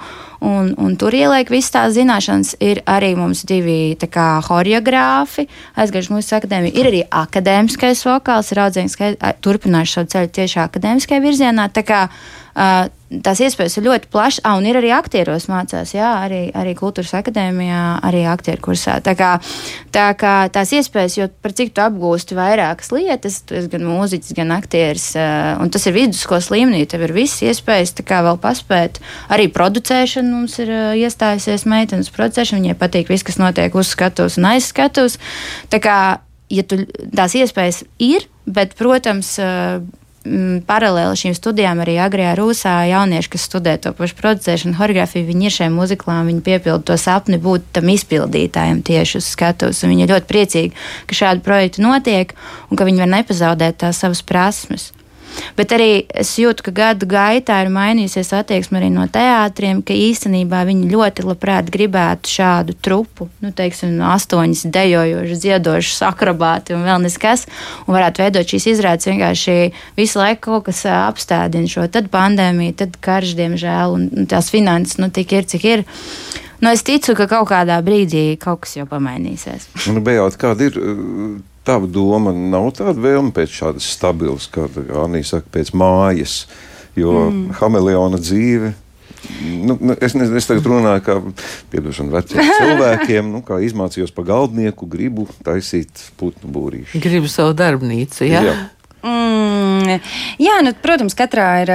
un, 0.46 0.70
un 0.80 0.94
tur 1.00 1.14
ieliek 1.18 1.50
visas 1.50 1.74
tās 1.74 1.96
zināšanas. 1.96 2.54
Ir 2.62 2.80
arī 2.88 3.10
mums 3.18 3.42
divi 3.48 3.98
kā, 4.00 4.28
horeogrāfi, 4.46 5.48
aizgājuši 5.82 6.14
mūzikas 6.14 6.38
akadēmiju, 6.38 6.76
ir 6.78 6.90
arī 6.92 7.02
akadēmiskais 7.22 8.04
vokāls, 8.06 8.52
ir 8.54 8.62
audzēns, 8.64 8.96
ka 8.96 9.34
turpināšu 9.44 9.98
savu 9.98 10.14
ceļu 10.14 10.32
tieši 10.38 10.62
akadēmiskajā 10.68 11.26
virzienā. 11.26 11.68
Tā 11.74 11.84
kā 11.90 12.06
uh, 12.06 12.86
tās 13.10 13.40
iespējas 13.42 13.74
ir 13.78 13.86
ļoti 13.88 14.08
plašas, 14.12 14.42
ah, 14.46 14.56
un 14.60 14.66
ir 14.68 14.78
arī 14.78 14.92
aktieros 14.94 15.48
mācās, 15.50 15.92
jā, 15.96 16.06
arī, 16.22 16.40
arī 16.54 16.76
kultūras 16.78 17.12
akadēmijā, 17.18 17.82
arī 18.06 18.22
aktieru 18.30 18.62
kursā. 18.68 19.00
Tā 19.02 19.16
kā, 19.18 19.32
tā 19.94 20.06
kā 20.18 20.34
tās 20.54 20.70
iespējas, 20.78 21.16
jo 21.18 21.26
par 21.42 21.54
cik 21.58 21.74
tu 21.74 21.82
apgūsti 21.82 22.38
vairākas 22.38 22.92
lietas, 22.94 23.40
tu 23.48 23.58
esi 23.58 23.70
gan 23.72 23.84
mūziķis, 23.88 24.36
gan 24.38 24.54
aktieris, 24.54 25.08
un 25.58 25.74
tas 25.74 25.88
ir 25.90 25.96
vidusskolas 25.98 26.52
līmenī, 26.54 26.84
tev 26.90 27.08
ir 27.08 27.16
visas 27.16 27.42
iespējas 27.50 27.96
tā 27.98 28.06
kā 28.06 28.22
vēl 28.26 28.38
paspēt. 28.42 29.02
Arī 29.32 29.50
producēšana 29.52 30.30
mums 30.30 30.58
ir 30.62 30.70
iestājusies 31.02 31.66
meitenes 31.70 32.12
producēšana, 32.14 32.62
viņai 32.62 32.78
patīk 32.78 33.10
viss, 33.10 33.26
kas 33.26 33.40
notiek 33.42 33.74
uz 33.74 33.90
skatuves 33.90 34.38
un 34.38 34.52
aiz 34.52 34.70
skatuves. 34.70 35.18
Tā 35.72 35.82
kā, 35.82 35.96
ja 36.50 36.62
tu, 36.62 36.84
tās 37.10 37.34
iespējas 37.34 37.82
ir, 37.98 38.30
bet, 38.46 38.78
protams, 38.78 39.34
mm, 40.24 40.62
paralēli 40.68 41.18
šīm 41.22 41.34
studijām 41.36 41.82
arī 41.84 41.96
agrajā 42.02 42.36
Rūsā 42.38 42.74
jaunieši, 42.90 43.32
kas 43.34 43.46
studē 43.48 43.76
to 43.82 43.94
pašu 43.96 44.18
producēšanu, 44.20 44.76
choreogrāfiju, 44.78 45.28
viņi 45.30 45.48
ir 45.48 45.56
šajā 45.56 45.72
muziklā, 45.74 46.20
viņi 46.28 46.44
piepilda 46.46 46.92
to 46.92 46.98
sapni 47.00 47.40
būt 47.42 47.72
tam 47.76 47.90
izpildītājam 47.92 48.84
tieši 48.86 49.20
uz 49.20 49.32
skatuves. 49.34 49.82
Viņi 49.86 50.06
ir 50.06 50.14
ļoti 50.14 50.30
priecīgi, 50.30 50.86
ka 51.10 51.20
šādi 51.22 51.44
projekti 51.46 51.84
notiek 51.84 52.34
un 52.70 52.80
ka 52.80 52.88
viņi 52.88 53.04
var 53.04 53.14
nepazaudēt 53.18 53.82
tās 53.84 54.02
savas 54.04 54.24
prasmes. 54.26 54.90
Bet 55.58 55.72
arī 55.74 56.04
es 56.22 56.32
jūtu, 56.40 56.64
ka 56.66 56.72
gadu 56.74 57.08
gaitā 57.10 57.60
ir 57.64 57.70
mainījusies 57.74 58.32
attieksme 58.36 58.80
arī 58.80 58.90
no 58.92 59.06
teātriem, 59.12 59.82
ka 59.86 59.94
īstenībā 59.96 60.62
viņi 60.68 60.90
ļoti 60.90 61.26
labprāt 61.26 61.70
gribētu 61.72 62.32
šādu 62.32 62.76
trupu, 62.82 63.28
nu, 63.44 63.52
teiksim, 63.56 63.96
astoņas 64.10 64.64
dejojošas, 64.72 65.42
dziedošas 65.44 66.04
akrobāti 66.08 66.76
un 66.76 66.86
vēl 66.88 67.04
neskas, 67.06 67.46
un 67.86 67.96
varētu 67.96 68.24
veidot 68.24 68.54
šīs 68.54 68.70
izrādes 68.74 69.10
vienkārši 69.10 69.56
visu 69.98 70.20
laiku 70.20 70.46
kaut 70.50 70.68
kas 70.70 70.84
apstādina 70.90 71.70
šo, 71.70 71.86
tad 71.92 72.10
pandēmija, 72.12 72.78
tad 72.84 72.96
karš, 73.04 73.34
diemžēl, 73.38 73.96
un 73.96 74.30
tās 74.30 74.52
finanses, 74.52 75.00
nu, 75.02 75.10
tik 75.14 75.36
ir, 75.36 75.48
cik 75.50 75.66
ir. 75.68 75.84
Nu, 76.60 76.68
es 76.74 76.82
ticu, 76.84 77.14
ka 77.16 77.24
kaut 77.28 77.48
kādā 77.48 77.78
brīdī 77.84 78.34
kaut 78.40 78.66
kas 78.66 78.76
jau 78.76 78.84
pamainīsies. 78.88 79.70
Nu, 79.88 80.02
Bejot, 80.04 80.36
kāda 80.40 80.68
ir 80.68 80.76
tava 81.70 81.86
doma 81.86 82.34
nav 82.34 82.72
tāda 82.78 82.98
vēlme 82.98 83.30
pēc 83.36 83.54
šādas 83.60 83.86
stabilas, 83.94 84.50
kā 84.50 84.66
Anī 85.04 85.22
saka, 85.26 85.46
pēc 85.54 85.70
mājas, 85.78 86.44
jo 86.98 87.14
mm. 87.28 87.58
hameleona 87.60 88.18
dzīve. 88.20 88.74
Nu, 89.40 89.76
nu 89.76 89.94
es, 90.00 90.14
ne, 90.16 90.26
es 90.38 90.48
tagad 90.48 90.66
runāju 90.66 91.02
par 91.04 91.20
piedošanu 91.70 92.14
veciem 92.14 92.50
cilvēkiem, 92.58 93.30
nu, 93.30 93.42
kā 93.46 93.60
izmācījos 93.62 94.14
pa 94.16 94.24
galdnieku, 94.26 94.88
gribu 94.90 95.28
taisīt 95.46 96.08
putnu 96.20 96.50
būrīšu. 96.52 97.00
Gribu 97.04 97.30
savu 97.30 97.54
darbnīcu, 97.58 98.24
jā. 98.26 98.42
jā. 98.48 98.56
Mm, 99.06 100.00
jā, 100.40 100.58
nu, 100.64 100.74
protams, 100.82 101.16
katrā 101.16 101.50
ir 101.62 101.74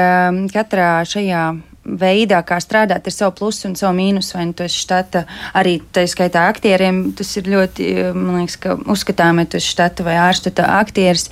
katrā 0.53 0.89
šajā 1.09 1.45
veidā, 1.85 2.41
kā 2.45 2.57
strādāt, 2.61 3.05
ir 3.05 3.13
savu 3.13 3.35
plusu 3.37 3.69
un 3.69 3.75
savu 3.77 3.95
mīnusu. 3.97 4.35
Vai 4.37 4.47
nu 4.49 4.55
tas 4.57 4.73
štata 4.73 5.25
arī 5.55 5.77
tā 5.93 6.05
skaitā 6.09 6.47
aktieriem, 6.49 7.11
tas 7.17 7.29
ir 7.37 7.49
ļoti, 7.53 7.89
man 8.17 8.41
liekas, 8.41 8.57
ka 8.61 8.75
uzskatām, 8.91 9.41
ja 9.43 9.49
tas 9.55 9.67
štata 9.69 10.05
vai 10.05 10.17
ārštata 10.23 10.67
aktieris. 10.79 11.29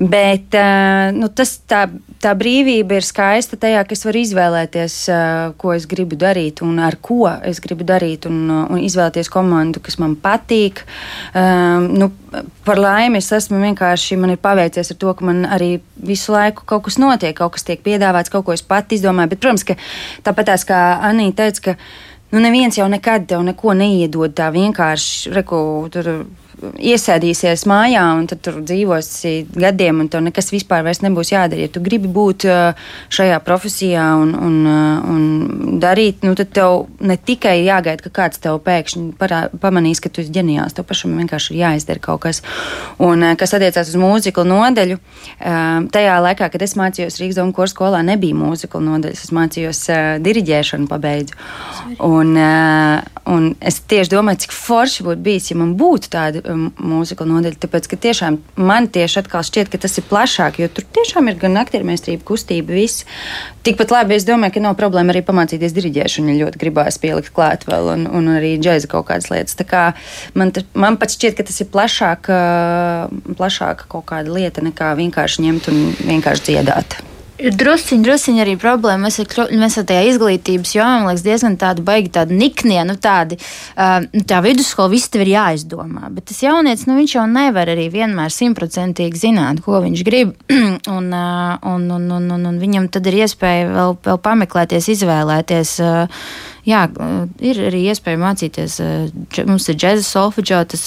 Bet 0.00 0.54
eh, 0.56 1.10
nu, 1.16 1.28
tas, 1.34 1.56
tā, 1.68 1.84
tā 2.22 2.34
brīvība 2.38 3.00
ir 3.00 3.06
skaista 3.06 3.58
tajā, 3.60 3.82
ka 3.84 3.96
es 3.96 4.06
varu 4.06 4.22
izvēlēties, 4.22 4.96
eh, 5.12 5.26
ko 5.60 5.74
es 5.76 5.88
gribu 5.90 6.18
darīt 6.20 6.62
un 6.64 6.78
ar 6.80 6.96
ko 7.02 7.26
es 7.28 7.60
gribu 7.60 7.86
darīt, 7.88 8.28
un, 8.30 8.46
un 8.62 8.80
izvēlēties 8.80 9.32
komandu, 9.32 9.82
kas 9.84 9.98
man 10.00 10.16
patīk. 10.20 10.84
Um, 11.34 11.90
nu, 11.98 12.10
par 12.64 12.78
laimi 12.78 13.18
es 13.20 13.30
esmu 13.34 13.58
vienkārši, 13.62 14.18
man 14.20 14.34
ir 14.34 14.40
paveicies 14.42 14.92
ar 14.92 14.98
to, 15.00 15.12
ka 15.16 15.26
man 15.26 15.42
arī 15.48 15.70
visu 16.00 16.32
laiku 16.34 16.64
kaut 16.68 16.86
kas 16.86 16.98
notiek, 17.00 17.34
kaut 17.36 17.56
kas 17.56 17.66
tiek 17.66 17.82
piedāvāts, 17.84 18.32
kaut 18.32 18.46
ko 18.46 18.54
es 18.54 18.62
pati 18.64 18.96
izdomāju. 18.98 19.32
Bet, 19.32 19.42
protams, 19.42 19.66
ka 19.66 19.76
tāpat 20.26 20.52
tās 20.52 20.66
kā 20.68 20.80
Anīte 21.08 21.42
teica, 21.42 21.70
ka 21.70 21.76
nu, 22.34 22.42
neviens 22.42 22.78
jau 22.78 22.88
nekad 22.90 23.28
tev 23.30 23.44
neko 23.46 23.74
neiedod 23.78 24.34
tā 24.36 24.50
vienkārši, 24.54 25.34
reku, 25.36 25.62
tur 25.92 26.12
iesēdīsies 26.60 27.64
mājā 27.68 28.02
un 28.18 28.26
tur 28.30 28.60
dzīvosi 28.64 29.32
gadiem, 29.54 30.02
un 30.02 30.10
tev 30.12 30.24
nekas 30.26 30.50
vispār 30.52 30.86
nebūs 30.86 31.32
jādara. 31.32 31.64
Ja 31.64 31.72
tu 31.72 31.82
gribi 31.84 32.10
būt 32.10 32.46
šajā 33.12 33.38
profesijā 33.46 34.06
un, 34.20 34.34
un, 34.36 34.58
un 35.14 35.78
darīt, 35.82 36.24
nu, 36.26 36.34
tad 36.38 36.52
tev 36.56 36.86
ne 37.00 37.16
tikai 37.16 37.58
jāgaida, 37.64 38.04
ka 38.04 38.12
kāds 38.22 38.42
tev 38.42 38.60
pēkšņi 38.66 39.06
parā, 39.20 39.42
pamanīs, 39.62 40.02
ka 40.02 40.12
tu 40.12 40.24
esi 40.24 40.34
ģeniāls, 40.34 40.76
tev 40.76 40.88
pašam 40.88 41.16
vienkārši 41.20 41.54
ir 41.54 41.62
jāizdara 41.64 42.02
kaut 42.04 42.24
kas. 42.26 42.42
Un, 43.02 43.24
kas 43.40 43.56
attiecās 43.56 43.92
uz 43.92 43.98
mūziku 44.00 44.44
nodeļu, 44.48 44.98
tajā 45.94 46.18
laikā, 46.26 46.50
kad 46.52 46.66
es 46.66 46.76
mācījos 46.78 47.20
Rīgas 47.20 47.40
domu 47.40 47.56
kursu 47.56 47.76
skolā, 47.76 48.02
nebija 48.06 48.36
mūziku 48.36 48.82
nodeļas. 48.84 49.24
Es 49.26 49.34
mācījos 49.34 49.82
diriģēšanu, 50.24 50.88
pabeidzu. 50.90 51.36
Un, 52.06 52.34
un 53.30 53.50
es 53.60 53.80
tieši 53.90 54.12
domāju, 54.12 54.44
cik 54.44 54.54
forši 54.56 55.06
būtu 55.06 55.24
bijis, 55.24 55.50
ja 55.52 55.58
man 55.60 55.74
būtu 55.78 56.10
tāda 56.12 56.42
mūzikla 56.56 57.26
nodaļa. 57.28 57.58
Tāpēc, 57.62 57.88
ka 57.90 57.98
tiešām 58.06 58.38
man 58.60 58.88
tieši 58.92 59.20
atkal 59.22 59.44
šķiet, 59.46 59.70
ka 59.72 59.80
tas 59.82 59.98
ir 60.00 60.06
plašāk, 60.10 60.60
jo 60.62 60.68
tur 60.72 60.86
tiešām 60.98 61.30
ir 61.30 61.38
gan 61.40 61.58
aktiermēstrība, 61.60 62.24
kustība, 62.26 62.76
viss. 62.76 63.06
Tikpat 63.66 63.92
labi 63.92 64.16
es 64.16 64.26
domāju, 64.28 64.56
ka 64.56 64.64
nav 64.64 64.78
problēma 64.80 65.14
arī 65.14 65.24
pamācīties 65.26 65.74
diriģēšanu, 65.76 66.32
ja 66.32 66.46
ļoti 66.46 66.62
gribās 66.62 67.00
pielikt 67.02 67.34
klāt 67.36 67.66
vēl 67.68 67.92
un, 67.96 68.08
un 68.08 68.32
arī 68.36 68.54
džēza 68.62 68.90
kaut 68.90 69.10
kādas 69.10 69.30
lietas. 69.32 69.58
Tā 69.58 69.66
kā 69.68 69.84
man, 70.38 70.54
man 70.74 70.98
pat 71.00 71.14
šķiet, 71.16 71.36
ka 71.38 71.48
tas 71.50 71.60
ir 71.60 71.70
plašāk, 71.74 72.32
plašāk 73.36 73.86
kaut 73.92 74.08
kāda 74.10 74.32
lieta 74.38 74.64
nekā 74.64 74.94
vienkārši 75.00 75.48
ņemt 75.48 75.72
un 75.72 75.86
vienkārši 76.00 76.50
dziedāt. 76.52 77.00
Drusciņi, 77.40 78.04
drusciņi 78.04 78.42
arī 78.42 78.54
problēma. 78.60 79.06
Mēs, 79.06 79.16
ar, 79.22 79.52
mēs 79.56 79.78
ar 79.80 79.86
tajā 79.88 80.02
izglītības 80.10 80.74
jomā, 80.76 80.98
man 81.00 81.08
liekas, 81.08 81.24
diezgan 81.24 81.56
tāda 81.60 81.84
baigi 81.84 82.12
tāda 82.12 82.36
niknie, 82.36 82.78
nu 82.84 82.96
tādi, 83.00 83.38
uh, 83.76 84.04
tā 84.28 84.42
vidusskola 84.44 84.92
viss 84.92 85.08
tev 85.12 85.24
ir 85.24 85.32
jāizdomā. 85.34 86.10
Bet 86.12 86.28
tas 86.30 86.42
jaunietis, 86.44 86.84
nu 86.90 86.98
viņš 86.98 87.16
jau 87.16 87.24
nevar 87.30 87.72
arī 87.72 87.88
vienmēr 87.92 88.34
simtprocentīgi 88.34 89.24
zināt, 89.24 89.64
ko 89.64 89.80
viņš 89.86 90.04
grib. 90.06 90.36
un, 90.96 91.10
uh, 91.16 91.56
un, 91.72 91.88
un, 91.96 92.08
un, 92.18 92.30
un, 92.36 92.46
un 92.52 92.60
viņam 92.60 92.90
tad 92.92 93.08
ir 93.08 93.22
iespēja 93.24 93.68
vēl, 93.72 93.98
vēl 94.04 94.22
pameklēties, 94.28 94.92
izvēlēties. 94.98 95.76
Uh, 95.84 96.24
jā, 96.70 96.82
ir 97.44 97.60
arī 97.68 97.82
iespēja 97.90 98.20
mācīties. 98.20 98.78
Mums 99.48 99.68
ir 99.70 99.78
džēza 99.80 100.06
solfeģo, 100.06 100.60
tas 100.72 100.86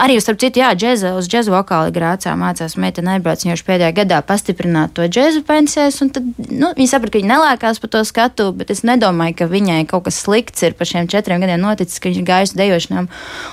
arī, 0.00 0.18
starp 0.22 0.40
citu, 0.42 0.62
jā, 0.62 0.72
džēza, 0.78 1.14
uz 1.18 1.28
džēza 1.30 1.52
vokāli 1.54 1.94
grācā 1.94 2.34
mācās 2.38 2.76
meitene 2.80 3.16
aizbrauc, 3.16 3.44
viņa 3.44 3.56
jau 3.56 3.66
pēdējā 3.68 3.96
gadā 4.00 4.20
pastiprināt 4.26 4.94
to 4.96 5.06
džēzu 5.08 5.44
pensēs, 5.48 6.00
un 6.04 6.12
tad, 6.14 6.26
nu, 6.48 6.72
viņa 6.76 6.92
saprata, 6.94 7.14
ka 7.14 7.22
viņa 7.22 7.32
nelēkās 7.34 7.82
pa 7.82 7.90
to 7.92 8.02
skatu, 8.08 8.50
bet 8.56 8.72
es 8.74 8.84
nedomāju, 8.86 9.36
ka 9.40 9.50
viņai 9.50 9.82
kaut 9.90 10.06
kas 10.08 10.20
slikts 10.24 10.64
ir 10.66 10.76
pa 10.78 10.88
šiem 10.88 11.08
četriem 11.10 11.42
gadiem 11.42 11.62
noticis, 11.62 12.00
ka 12.02 12.12
viņa 12.12 12.26
gājusi 12.28 12.58
dejošanām 12.60 13.08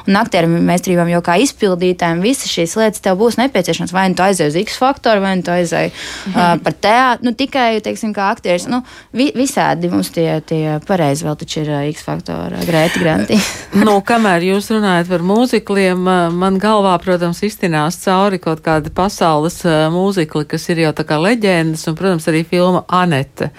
un 0.08 0.20
aktierim 0.20 0.58
mestrībām 0.68 1.12
jau 1.12 1.22
kā 1.26 1.38
izpildītājiem 1.44 2.24
visas 2.24 2.52
šīs 2.52 2.78
lietas 2.80 3.04
tev 3.04 3.18
būs 3.22 3.40
nepieciešams. 3.42 3.94
Vai 3.96 4.08
nu 4.12 4.18
tu 4.18 4.26
aizēji 4.26 4.54
uz 4.54 4.60
X 4.64 4.80
faktoru, 4.82 5.24
vai 5.24 5.36
nu 5.40 5.46
tu 5.46 5.54
aizēji 5.54 5.92
uh, 5.94 6.56
par 6.64 6.76
teātru, 6.76 7.28
nu, 7.28 7.34
tikai, 7.38 7.70
teiksim, 7.86 8.14
kā 8.16 8.30
aktieris, 8.34 8.68
nu, 8.72 8.82
vi, 9.16 9.30
visādi 9.36 9.92
mums 9.92 10.12
tie, 10.16 10.30
tie 10.48 10.78
pareizi 10.88 11.28
vēl 11.28 11.38
taču 11.48 11.62
ir 11.64 11.70
X 11.94 12.04
faktora 12.04 12.60
Grēta 12.68 13.00
Granti. 13.00 13.38
nu, 13.88 13.96
kamēr 14.04 14.44
jūs 14.44 14.68
runājat 14.74 15.08
par 15.08 15.24
mūzikliem, 15.24 16.02
man 16.36 16.58
galvā, 16.60 16.98
protams, 17.00 17.40
iztinās 17.48 18.02
cauri 18.04 18.40
kaut 18.44 18.60
kāda 18.66 18.92
pasaules 18.92 19.62
mūzikli, 19.94 20.44
kas 20.50 20.68
ir 20.74 20.84
jau 20.84 20.92
tā 20.98 21.08
kā 21.08 21.20
leģendas, 21.22 21.88
un, 21.88 21.96
protams, 21.96 22.28
arī 22.28 22.44
filma 22.48 22.84
Anete, 22.92 23.54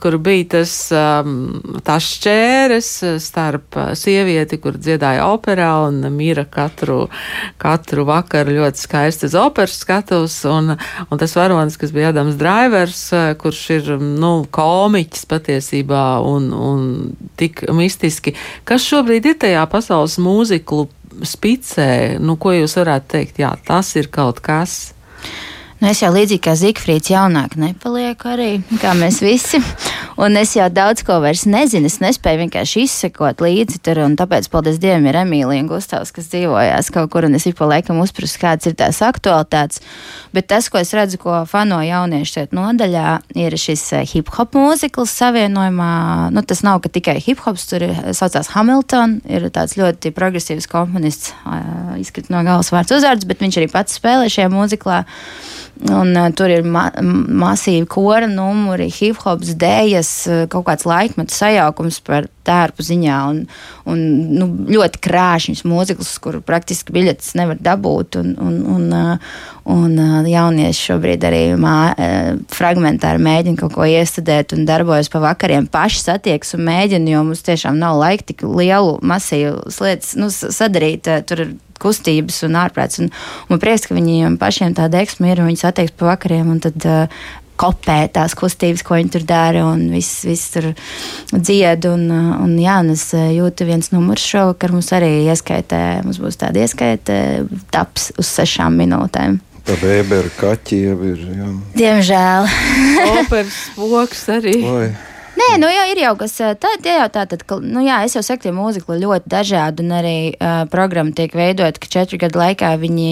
kur 0.00 0.16
bija 0.20 0.48
tas 0.56 0.72
tās 0.88 2.08
šķēres 2.16 2.90
starp 3.24 3.76
sievieti, 3.96 4.58
kur 4.60 4.76
dziedāja 4.80 5.28
operā 5.32 5.70
un 5.88 6.00
mīra 6.16 6.46
katru, 6.48 7.06
katru 7.60 8.06
vakaru 8.08 8.56
ļoti 8.56 8.84
skaisti 8.86 9.28
uz 9.28 9.36
operas 9.40 9.76
skatus, 9.84 10.38
un, 10.48 10.76
un 11.10 11.20
tas 11.20 11.36
varonis, 11.36 11.76
kas 11.80 11.92
bija 11.92 12.12
Adams 12.14 12.40
Drivers, 12.40 13.04
kurš 13.40 13.62
ir, 13.78 13.94
nu, 14.00 14.34
komiķis 14.52 15.28
patiesībā 15.28 16.06
un, 16.24 16.52
un 16.52 16.75
tik 17.40 17.64
mistiski. 17.74 18.34
Kas 18.68 18.86
šobrīd 18.86 19.30
ir 19.30 19.38
tajā 19.46 19.64
pasaules 19.70 20.18
mūziklu 20.22 20.86
spicē? 21.26 21.90
Nu, 22.22 22.38
ko 22.40 22.54
jūs 22.56 22.76
varētu 22.80 23.12
teikt? 23.16 23.40
Jā, 23.42 23.54
tas 23.66 23.94
ir 23.98 24.10
kaut 24.12 24.42
kas. 24.44 24.94
Nu, 25.76 25.90
es 25.90 26.00
jau 26.00 26.08
līdzīgi 26.14 26.40
kā 26.40 26.54
Zigfrīds 26.56 27.10
jaunāk 27.12 27.58
nepalieku 27.60 28.30
arī, 28.32 28.50
kā 28.80 28.94
mēs 28.96 29.20
visi. 29.20 29.60
Un 30.16 30.38
es 30.40 30.54
jau 30.56 30.70
daudz 30.72 31.02
ko 31.04 31.18
vairs 31.20 31.42
nezinu. 31.44 31.90
Es 31.90 31.98
nespēju 32.00 32.40
vienkārši 32.46 32.86
izsekot 32.86 33.42
līdzi 33.44 33.82
tur. 33.84 33.98
Tāpēc, 34.16 34.48
paldies 34.48 34.78
Dievam, 34.80 35.04
ir 35.10 35.18
Emīlija 35.20 35.60
un 35.60 35.68
Gustavs, 35.68 36.14
kas 36.16 36.30
dzīvojās 36.32 36.88
kaut 36.94 37.10
kur. 37.12 37.26
Un 37.28 37.36
es 37.36 37.44
pa 37.58 37.68
laikam 37.68 38.00
uzprasu, 38.00 38.38
kādas 38.40 38.70
ir 38.70 38.78
tās 38.80 39.02
aktualitātes. 39.04 39.82
Bet 40.32 40.48
tas, 40.48 40.70
ko 40.72 40.80
es 40.80 40.94
redzu, 40.96 41.20
ko 41.20 41.42
fano 41.50 41.82
jaunieši 41.84 42.32
šeit 42.32 42.56
nodaļā, 42.56 43.10
ir 43.36 43.58
šis 43.60 43.84
eh, 43.98 44.08
hip 44.08 44.32
hop 44.38 44.56
mūzikls 44.56 45.12
savienojumā. 45.20 45.92
Nu, 46.32 46.40
tas 46.48 46.64
nav 46.64 46.80
tikai 46.88 47.18
hip 47.20 47.44
hops, 47.44 47.68
tur 47.68 47.84
ir 47.84 47.92
saucās 48.16 48.54
Hamilton. 48.56 49.18
Ir 49.28 49.50
tāds 49.52 49.76
ļoti 49.76 50.14
progresīvs 50.16 50.70
komponists, 50.72 51.36
izkrīt 52.02 52.30
no 52.32 52.42
galvas 52.46 52.72
vārds 52.74 52.94
uzvārds, 52.96 53.26
bet 53.28 53.42
viņš 53.42 53.60
arī 53.60 53.68
pats 53.72 53.98
spēlē 54.00 54.30
šajā 54.32 54.52
mūziklā. 54.52 55.02
Un, 55.92 56.14
uh, 56.16 56.30
tur 56.32 56.52
ir 56.52 56.64
ma 56.64 56.88
masīvi 56.96 57.84
kora 57.92 58.30
numuri, 58.30 58.88
hip 58.92 59.20
hops, 59.24 59.52
dēļas, 59.60 60.12
kaut 60.52 60.68
kāds 60.70 60.88
laikmetu 60.88 61.36
sajaukums 61.36 62.00
par 62.06 62.30
tērpu 62.46 62.84
ziņā. 62.86 63.18
Un, 63.30 63.42
un, 63.90 64.04
nu, 64.38 64.48
ļoti 64.72 65.02
krāšņs 65.04 65.64
mūzikls, 65.68 66.14
kur 66.22 66.38
praktiski 66.46 66.94
biļetes 66.96 67.34
nevar 67.38 67.60
dabūt. 67.62 68.20
Un, 68.22 68.32
un, 68.42 68.56
un, 68.76 68.86
uh, 68.94 69.36
un 69.72 69.98
uh, 69.98 70.30
jaunieši 70.30 70.86
šobrīd 70.90 71.26
arī 71.26 71.42
mā, 71.60 71.76
fragmentāri 72.54 73.22
mēģina 73.26 73.60
kaut 73.60 73.76
ko 73.76 73.86
iestudēt 73.88 74.54
un 74.56 74.66
darbojas 74.68 75.10
pa 75.12 75.22
vakariem. 75.24 75.68
Paši 75.72 76.02
satiekas 76.04 76.56
un 76.56 76.66
mēģina, 76.68 77.12
jo 77.16 77.22
mums 77.28 77.44
tiešām 77.46 77.78
nav 77.82 77.98
laika 78.00 78.30
tik 78.32 78.46
lielu, 78.46 78.98
masīvu 79.06 79.66
lietas 79.82 80.16
nu, 80.18 80.30
sadarīt. 80.32 81.10
Tur 81.28 81.44
ir 81.44 81.54
kustības 81.82 82.42
un 82.46 82.56
ārprāts. 82.60 83.00
Un, 83.02 83.10
un 83.46 83.54
man 83.54 83.62
prieks, 83.62 83.86
ka 83.88 83.96
viņiem 83.96 84.38
pašiem 84.40 84.76
tāda 84.76 85.02
eksma 85.04 85.32
ir 85.32 85.42
un 85.42 85.50
viņi 85.50 85.62
satiekas 85.62 85.96
pa 85.98 86.14
vakariem 86.14 86.54
un 86.54 86.62
tad 86.64 86.88
uh, 86.88 87.26
kopē 87.60 87.98
tās 88.12 88.36
kustības, 88.38 88.84
ko 88.86 88.98
viņi 88.98 89.12
tur 89.16 89.26
dara, 89.28 89.64
un 89.68 89.88
viss, 89.94 90.24
viss 90.28 90.52
tur 90.54 90.70
dzied. 91.32 91.88
Un, 91.90 92.06
un, 92.12 92.54
jā, 92.60 92.78
un 92.84 92.92
es 92.94 93.08
uh, 93.16 93.26
jūtu 93.34 93.68
viens 93.68 93.90
numurs 93.94 94.24
šovakar, 94.26 94.74
mums 94.76 94.92
arī 94.96 95.26
ieskaitē, 95.26 95.82
mums 96.06 96.20
būs 96.22 96.40
tāda 96.42 96.64
ieskaitē 96.64 97.18
taps 97.74 98.12
uz 98.20 98.30
sešām 98.38 98.78
minūtēm. 98.82 99.40
Par 99.66 99.82
Weberu 99.82 100.30
kaķi 100.38 100.76
jau 100.84 100.96
ir. 101.08 101.26
Jā. 101.40 101.50
Diemžēl. 101.74 102.46
Operas 103.16 103.60
spoks 103.72 104.26
arī. 104.36 104.60
Oi. 104.62 104.88
Nē, 105.36 105.58
nu 105.60 105.68
jau 105.68 105.84
ir 105.90 105.98
jau 106.00 106.14
kas 106.16 106.32
tāds, 106.56 106.86
jau 106.88 107.08
tā, 107.12 107.26
tad, 107.28 107.42
ka, 107.44 107.58
nu 107.60 107.82
jā, 107.84 107.98
es 108.06 108.14
jau 108.16 108.22
saku, 108.24 108.46
ka 108.46 108.52
mūzika 108.56 108.94
ir 108.94 109.02
ļoti 109.02 109.28
dažāda, 109.28 109.84
un 109.84 109.92
arī 109.98 110.14
uh, 110.32 110.62
programma 110.72 111.12
tiek 111.12 111.34
veidota, 111.36 111.76
ka 111.82 111.90
četru 111.92 112.16
gadu 112.22 112.40
laikā 112.40 112.70
viņi 112.80 113.10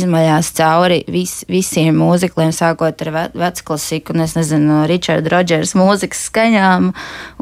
izmaļās 0.00 0.50
cauri 0.58 0.98
vis, 1.06 1.36
visiem 1.46 1.94
mūzikliem, 2.02 2.50
sākot 2.56 3.04
ar 3.06 3.12
ve 3.14 3.24
vecklasiku, 3.44 4.16
un 4.16 4.26
es 4.26 4.34
nezinu, 4.34 4.80
Richarda 4.90 5.30
Rodžers 5.36 5.76
mūzikas 5.78 6.26
skaņām 6.32 6.90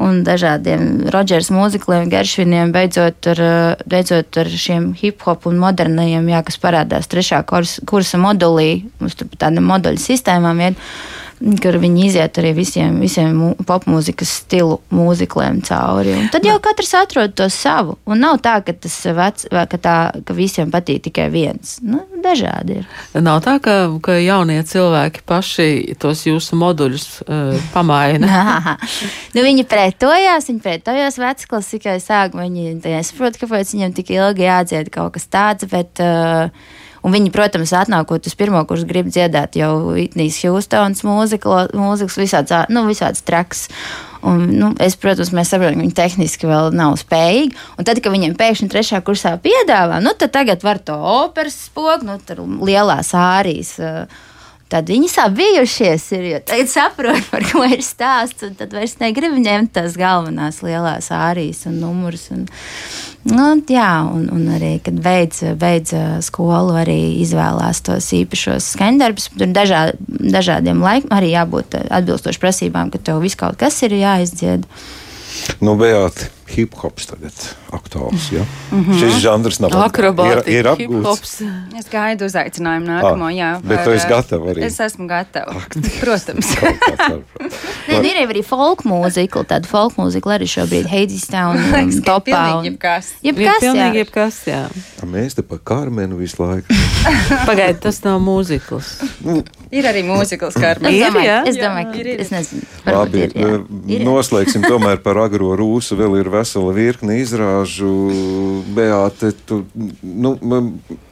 un 0.05 0.21
dažādiem 0.27 1.09
Rodžers 1.09 1.49
mūzikliem, 1.55 2.05
Geršviniem, 2.13 2.73
beidzot 2.75 3.31
ar, 3.33 3.45
beidzot 3.89 4.43
ar 4.43 4.51
šiem 4.53 4.91
hip-hop 4.99 5.49
un 5.49 5.57
modernajiem, 5.63 6.29
jā, 6.35 6.43
kas 6.45 6.61
parādās 6.61 7.09
trešā 7.09 7.41
kursa, 7.49 7.81
kursa 7.89 8.21
modulī, 8.21 8.83
mums 9.01 9.17
tur 9.17 9.33
tāda 9.41 9.65
moduļu 9.73 10.05
sistēmām 10.05 10.69
ir. 10.69 10.77
Ja, 10.77 11.17
kur 11.39 11.77
viņi 11.79 12.05
iziet 12.09 12.37
arī 12.41 12.51
visiem, 12.57 12.97
visiem 12.99 13.37
popmūzikas 13.67 14.31
stilu 14.41 14.79
mūzikliem 14.93 15.61
cauri. 15.65 16.15
Un 16.19 16.27
tad 16.33 16.45
jau 16.47 16.57
katrs 16.63 16.91
atrod 16.99 17.35
to 17.37 17.47
savu. 17.53 17.95
Un 18.09 18.19
nav 18.23 18.41
tā, 18.43 18.57
ka 18.65 18.75
tas 18.75 18.97
vec, 19.15 19.45
ka 19.49 19.79
tā, 19.79 19.95
ka 20.27 20.35
visiem 20.35 20.71
patīk 20.73 21.05
tikai 21.07 21.29
viens. 21.31 21.77
Nu, 21.85 22.01
dažādi 22.23 22.81
ir. 22.81 22.89
Nav 23.23 23.39
tā, 23.45 23.55
ka, 23.63 23.77
ka 24.03 24.17
jaunie 24.19 24.59
cilvēki 24.67 25.23
paši 25.29 25.69
tos 26.01 26.25
jūsu 26.27 26.59
moduļus 26.59 27.07
uh, 27.23 27.69
pamaina. 27.75 28.75
nu, 29.35 29.45
viņi 29.45 29.67
pretojās, 29.69 30.49
viņi 30.51 30.63
pretojās 30.65 31.19
vecklasikai 31.21 31.99
sākumā. 32.03 32.49
Viņi 32.49 32.75
nesaprot, 32.83 33.39
kāpēc 33.39 33.73
viņiem 33.75 33.95
tik 33.95 34.13
ilgi 34.17 34.47
jādzied 34.47 34.91
kaut 34.93 35.15
kas 35.15 35.29
tāds. 35.31 35.69
Bet, 35.71 36.03
uh, 36.03 36.51
Un 37.05 37.15
viņi, 37.15 37.31
protams, 37.33 37.73
atnākot 37.77 38.27
uz 38.27 38.35
pirmo 38.39 38.61
kursu, 38.67 38.87
grib 38.89 39.09
dziedāt 39.11 39.55
jau 39.59 39.95
Itnijas 39.99 40.39
Hjūstons 40.43 41.05
mūzikas, 41.07 42.17
visāds, 42.19 42.55
nu, 42.73 42.85
visāds 42.89 43.23
traks. 43.25 43.67
Un, 44.25 44.49
nu, 44.59 44.73
es, 44.83 44.97
protams, 44.99 45.31
mēs 45.35 45.53
saprotam, 45.53 45.79
ka 45.79 45.85
viņi 45.85 45.95
tehniski 45.95 46.49
vēl 46.49 46.73
nav 46.75 46.97
spējīgi. 46.99 47.53
Un 47.79 47.87
tad, 47.87 48.01
kad 48.03 48.11
viņiem 48.11 48.35
pēkšņi 48.39 48.71
trešā 48.73 48.99
kursā 49.07 49.37
piedāvā, 49.39 50.01
nu, 50.03 50.11
tad 50.19 50.33
tagad 50.35 50.65
var 50.65 50.81
to 50.83 50.97
operas 50.99 51.55
spogu, 51.69 52.03
nu, 52.09 52.17
tur 52.27 52.43
lielās 52.43 53.13
ārijas. 53.15 53.77
Tad 54.69 54.91
viņi 54.91 55.07
sabijušies, 55.09 56.03
ir, 56.13 56.25
jo 56.33 56.39
tagad 56.45 56.69
saprot, 56.69 57.23
par 57.31 57.47
ko 57.49 57.63
ir 57.65 57.81
stāsts. 57.81 58.43
Tad 58.59 58.75
vairs 58.75 58.99
negrib 58.99 59.33
ņemt 59.39 59.73
tās 59.79 59.95
galvenās 59.97 60.59
lielās 60.65 61.09
ārijas 61.15 61.63
un 61.71 61.79
numurus. 61.81 62.27
Un, 62.35 62.43
Nu, 63.29 63.49
jā, 63.69 63.89
un, 64.09 64.25
un 64.33 64.47
arī, 64.55 64.71
kad 64.83 64.97
beidz, 65.03 65.43
beidz 65.59 65.93
skolu, 66.25 66.73
arī 66.81 66.97
izvēlās 67.21 67.83
tos 67.85 68.07
īpašos 68.15 68.71
skaņdarbus. 68.73 69.29
Tur 69.37 69.53
dažā, 69.53 69.83
dažādiem 70.07 70.81
laikiem 70.83 71.13
arī 71.13 71.33
jābūt 71.35 71.77
atbilstoši 71.85 72.41
prasībām, 72.41 72.89
ka 72.93 73.01
tev 73.01 73.21
viss 73.23 73.37
kaut 73.39 73.59
kas 73.61 73.77
ir 73.85 73.95
jāizdzied. 73.99 74.65
Nu, 75.61 75.75
Beāti, 75.79 76.31
hip 76.49 76.75
hops 76.81 77.05
tagad 77.09 77.35
aktuāls. 77.75 78.31
Ja? 78.33 78.45
Mm 78.71 78.83
-hmm. 78.83 78.99
Šis 78.99 79.21
žanrs 79.21 79.59
nav 79.59 79.71
akrobātiski. 79.71 80.49
Ir, 80.49 80.65
ir 80.65 80.69
apgūts. 80.71 81.33
Es 81.79 81.89
gaidu 81.91 82.25
uzaicinājumu 82.25 82.87
nākamo. 82.87 83.25
Ah, 83.25 83.33
jā, 83.33 83.51
bet 83.63 83.83
tu 83.83 83.91
esi 83.91 84.07
gatava 84.07 84.51
arī. 84.53 84.63
Es 84.65 84.79
esmu 84.79 85.07
gatava. 85.07 85.53
Protams. 86.01 86.55
Nē, 87.87 88.03
ir 88.05 88.27
arī 88.27 88.43
folk 88.43 88.83
mūzika, 88.83 89.43
tāda 89.43 89.67
folk 89.67 89.95
mūzika 89.97 90.35
arī 90.37 90.47
šobrīd 90.47 90.87
Heidistā 90.87 91.47
un 91.51 91.57
um, 91.57 91.91
topā. 92.01 92.63
Jebkas. 92.63 93.13
Jebkas, 93.23 93.63
jā. 93.63 93.93
Jebkas, 93.93 94.43
jā. 94.47 94.67
Mēs 95.05 95.35
te 95.35 95.41
pa 95.41 95.57
Karmenu 95.63 96.17
visu 96.17 96.43
laiku. 96.43 96.67
Pagaid, 97.49 97.79
tas 97.79 98.03
nav 98.03 98.21
mūzikls. 98.21 99.08
Nu, 99.29 99.43
ir 99.73 99.85
arī 99.89 100.01
mūzikls 100.07 100.57
Karmenu. 100.57 100.95
Ir, 100.97 101.17
jā. 101.23 101.39
Es 101.49 101.57
domāju, 101.59 101.91
ka 101.91 102.01
ir. 102.01 102.09
Es 102.23 102.31
nezinu. 102.33 102.65
Labi, 102.89 103.21
ir, 103.27 103.33
jā. 103.37 103.49
ir. 103.91 104.03
noslēgsim 104.07 104.65
tomēr 104.65 105.01
par 105.03 105.19
agro 105.21 105.51
rūsu. 105.59 105.97
Vēl 105.99 106.19
ir 106.21 106.31
vesela 106.33 106.73
virkne 106.75 107.19
izrāžu. 107.21 107.91
Beāte, 108.75 109.31
tu, 109.47 109.61
nu, 110.01 110.33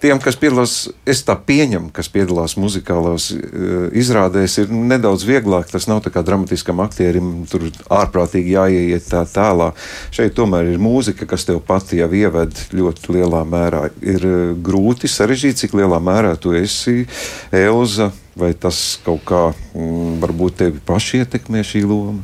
tiem, 0.02 0.22
kas 0.24 0.40
piedalās, 0.40 0.78
es 1.08 1.22
tā 1.28 1.38
pieņemu, 1.38 1.92
kas 1.96 2.10
piedalās 2.14 2.58
muzikālās 2.60 3.30
eh, 3.36 3.76
izrādēs, 4.02 4.58
ir 4.64 4.74
nedaudz 4.74 5.28
vieglāk. 5.28 5.70
Tas 5.72 5.90
nav 5.92 6.02
tā 6.06 6.14
kā 6.14 6.26
dramatiskam 6.26 6.82
aktierim, 6.86 7.46
tur 7.52 7.68
ārprātīgi 7.94 8.56
jāieiet 8.58 9.10
tā 9.12 9.24
tālā. 9.30 9.74
Šeit 10.16 10.38
tomēr 10.38 10.74
ir 10.74 10.82
mūzika, 10.82 11.30
kas 11.30 11.46
tev 11.50 11.62
pati 11.68 12.02
jau 12.02 12.10
ieved 12.10 12.66
ļoti 12.74 13.18
lielā 13.20 13.44
mērā. 13.48 13.86
Ir 14.02 14.26
eh, 14.26 14.42
grūti, 14.58 15.12
sarežģīti, 15.12 15.66
cik 15.66 15.78
lielā 15.78 16.02
mērā 16.04 16.34
tu 16.42 16.56
esi 16.58 17.06
Elza 17.54 18.07
Vai 18.38 18.52
tas 18.54 18.80
kaut 19.06 19.24
kā 19.26 19.42
mm, 19.74 20.18
varbūt 20.22 20.60
tevi 20.62 20.82
paši 20.86 21.24
ietekmē 21.24 21.64
šī 21.66 21.82
loma? 21.90 22.22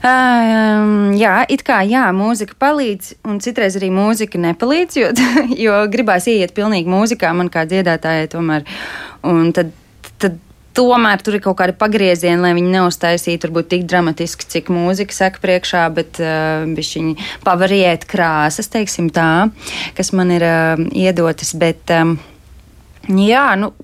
Um, 0.00 1.10
jā, 1.16 1.42
it 1.52 1.64
kā 1.64 1.82
jā, 1.84 2.06
mūzika 2.16 2.56
palīdz, 2.60 3.14
un 3.28 3.40
citreiz 3.44 3.76
arī 3.76 3.90
mūzika 3.92 4.40
nepalīdz, 4.40 5.00
jo, 5.00 5.10
jo 5.66 5.80
gribās 5.92 6.28
ieiet 6.30 6.54
pilnīgi 6.56 6.88
mūzikā, 6.88 7.32
man 7.36 7.52
kā 7.52 7.66
dziedātājai 7.68 8.30
tomēr. 8.32 8.64
Un 9.28 9.50
tad, 9.56 9.74
tad 10.20 10.38
tomēr 10.76 11.20
tur 11.24 11.36
ir 11.36 11.44
kaut 11.44 11.58
kādi 11.58 11.74
pagriezieni, 11.78 12.40
lai 12.40 12.54
viņi 12.56 12.72
neuztaisītu 12.74 13.48
varbūt 13.48 13.70
tik 13.74 13.84
dramatiski, 13.90 14.48
cik 14.54 14.70
mūzika 14.72 15.16
saka 15.16 15.42
priekšā, 15.42 15.84
bet 15.96 16.20
uh, 16.22 16.64
viņi 16.68 17.16
pavariet 17.44 18.06
krāsas, 18.08 18.70
teiksim 18.72 19.10
tā, 19.14 19.50
kas 19.98 20.14
man 20.16 20.32
ir 20.36 20.46
uh, 20.46 20.84
iedotas. 20.96 21.52
Bet, 21.60 21.92
um, 21.96 22.16
jā, 23.08 23.46
nu. 23.60 23.74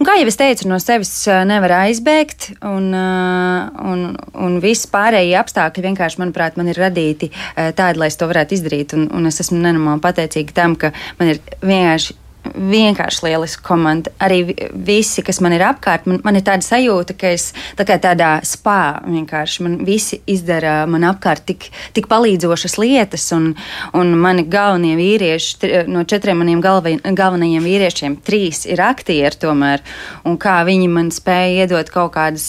Kā 0.00 0.16
jau 0.18 0.26
es 0.30 0.38
teicu, 0.40 0.66
no 0.70 0.80
sevis 0.82 1.12
nevar 1.46 1.76
aizbēgt, 1.84 2.50
un, 2.66 2.90
un, 2.94 4.02
un 4.46 4.58
viss 4.62 4.88
pārējie 4.90 5.36
apstākļi 5.38 5.86
vienkārši, 5.88 6.20
manuprāt, 6.22 6.58
man 6.58 6.72
ir 6.72 6.80
radīti 6.82 7.30
tādi, 7.54 8.00
lai 8.00 8.10
es 8.10 8.18
to 8.18 8.28
varētu 8.30 8.58
izdarīt. 8.58 8.96
Un, 8.98 9.06
un 9.14 9.30
es 9.30 9.40
esmu 9.44 9.60
nenormāli 9.60 10.02
pateicīga 10.04 10.56
tam, 10.56 10.76
ka 10.80 10.90
man 11.20 11.34
ir 11.34 11.42
vienkārši 11.62 12.18
vienkārši 12.54 13.24
lieliska 13.26 13.64
komanda. 13.66 14.12
Arī 14.22 14.42
visi, 14.72 15.22
kas 15.24 15.40
man 15.44 15.54
ir 15.56 15.64
apkārt, 15.66 16.06
man, 16.10 16.20
man 16.24 16.38
ir 16.38 16.44
tāda 16.46 16.64
sajūta, 16.64 17.16
ka 17.18 17.32
es 17.34 17.50
tā 17.78 17.86
kā 17.88 17.96
tādā 18.02 18.36
spā 18.46 19.00
vienkārši 19.04 19.64
man 19.64 19.76
visi 19.86 20.20
izdara 20.30 20.84
man 20.90 21.06
apkārt 21.08 21.44
tik, 21.48 21.68
tik 21.96 22.08
palīdzošas 22.10 22.76
lietas, 22.80 23.26
un, 23.36 23.52
un 23.96 24.12
mani 24.20 24.46
galvenie 24.50 24.94
vīrieši, 24.98 25.72
no 25.90 26.04
četriem 26.08 26.40
maniem 26.42 26.62
galva, 26.64 26.94
galvenajiem 27.04 27.64
vīriešiem, 27.64 28.18
trīs 28.24 28.64
ir 28.68 28.82
aktieri 28.84 29.40
tomēr, 29.40 29.84
un 30.28 30.38
kā 30.40 30.60
viņi 30.66 30.90
man 30.92 31.10
spēja 31.14 31.64
iedot 31.64 31.92
kaut 31.94 32.14
kādas, 32.16 32.48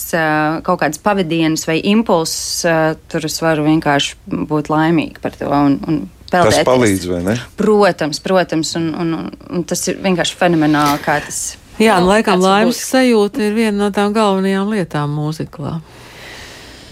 kaut 0.65 0.81
kādas 0.83 1.01
pavadienas 1.03 1.65
vai 1.69 1.79
impulsus, 1.91 2.65
tur 3.11 3.29
es 3.29 3.39
varu 3.43 3.67
vienkārši 3.67 4.19
būt 4.49 4.71
laimīga 4.73 5.23
par 5.23 5.39
to. 5.39 5.49
Un, 5.55 5.79
un 5.87 6.03
peldēties. 6.43 6.61
Tas 6.61 6.69
palīdz, 6.69 7.05
vai 7.11 7.21
ne? 7.25 7.35
Protams, 7.59 8.21
protams, 8.23 8.73
un, 8.79 8.89
un, 9.01 9.13
un, 9.49 9.67
tas 9.67 9.83
ir 9.91 10.01
vienkārši 10.03 10.39
fenomenāli, 10.39 11.03
kā 11.05 11.19
tas 11.25 11.43
Jā, 11.81 11.97
nu, 11.99 12.07
laikam 12.07 12.39
laimes 12.39 12.79
sajūta 12.87 13.41
ir 13.43 13.55
viena 13.57 13.75
no 13.75 13.89
tām 13.95 14.13
galvenajām 14.15 14.71
lietām 14.71 15.11
mūziklā. 15.11 15.79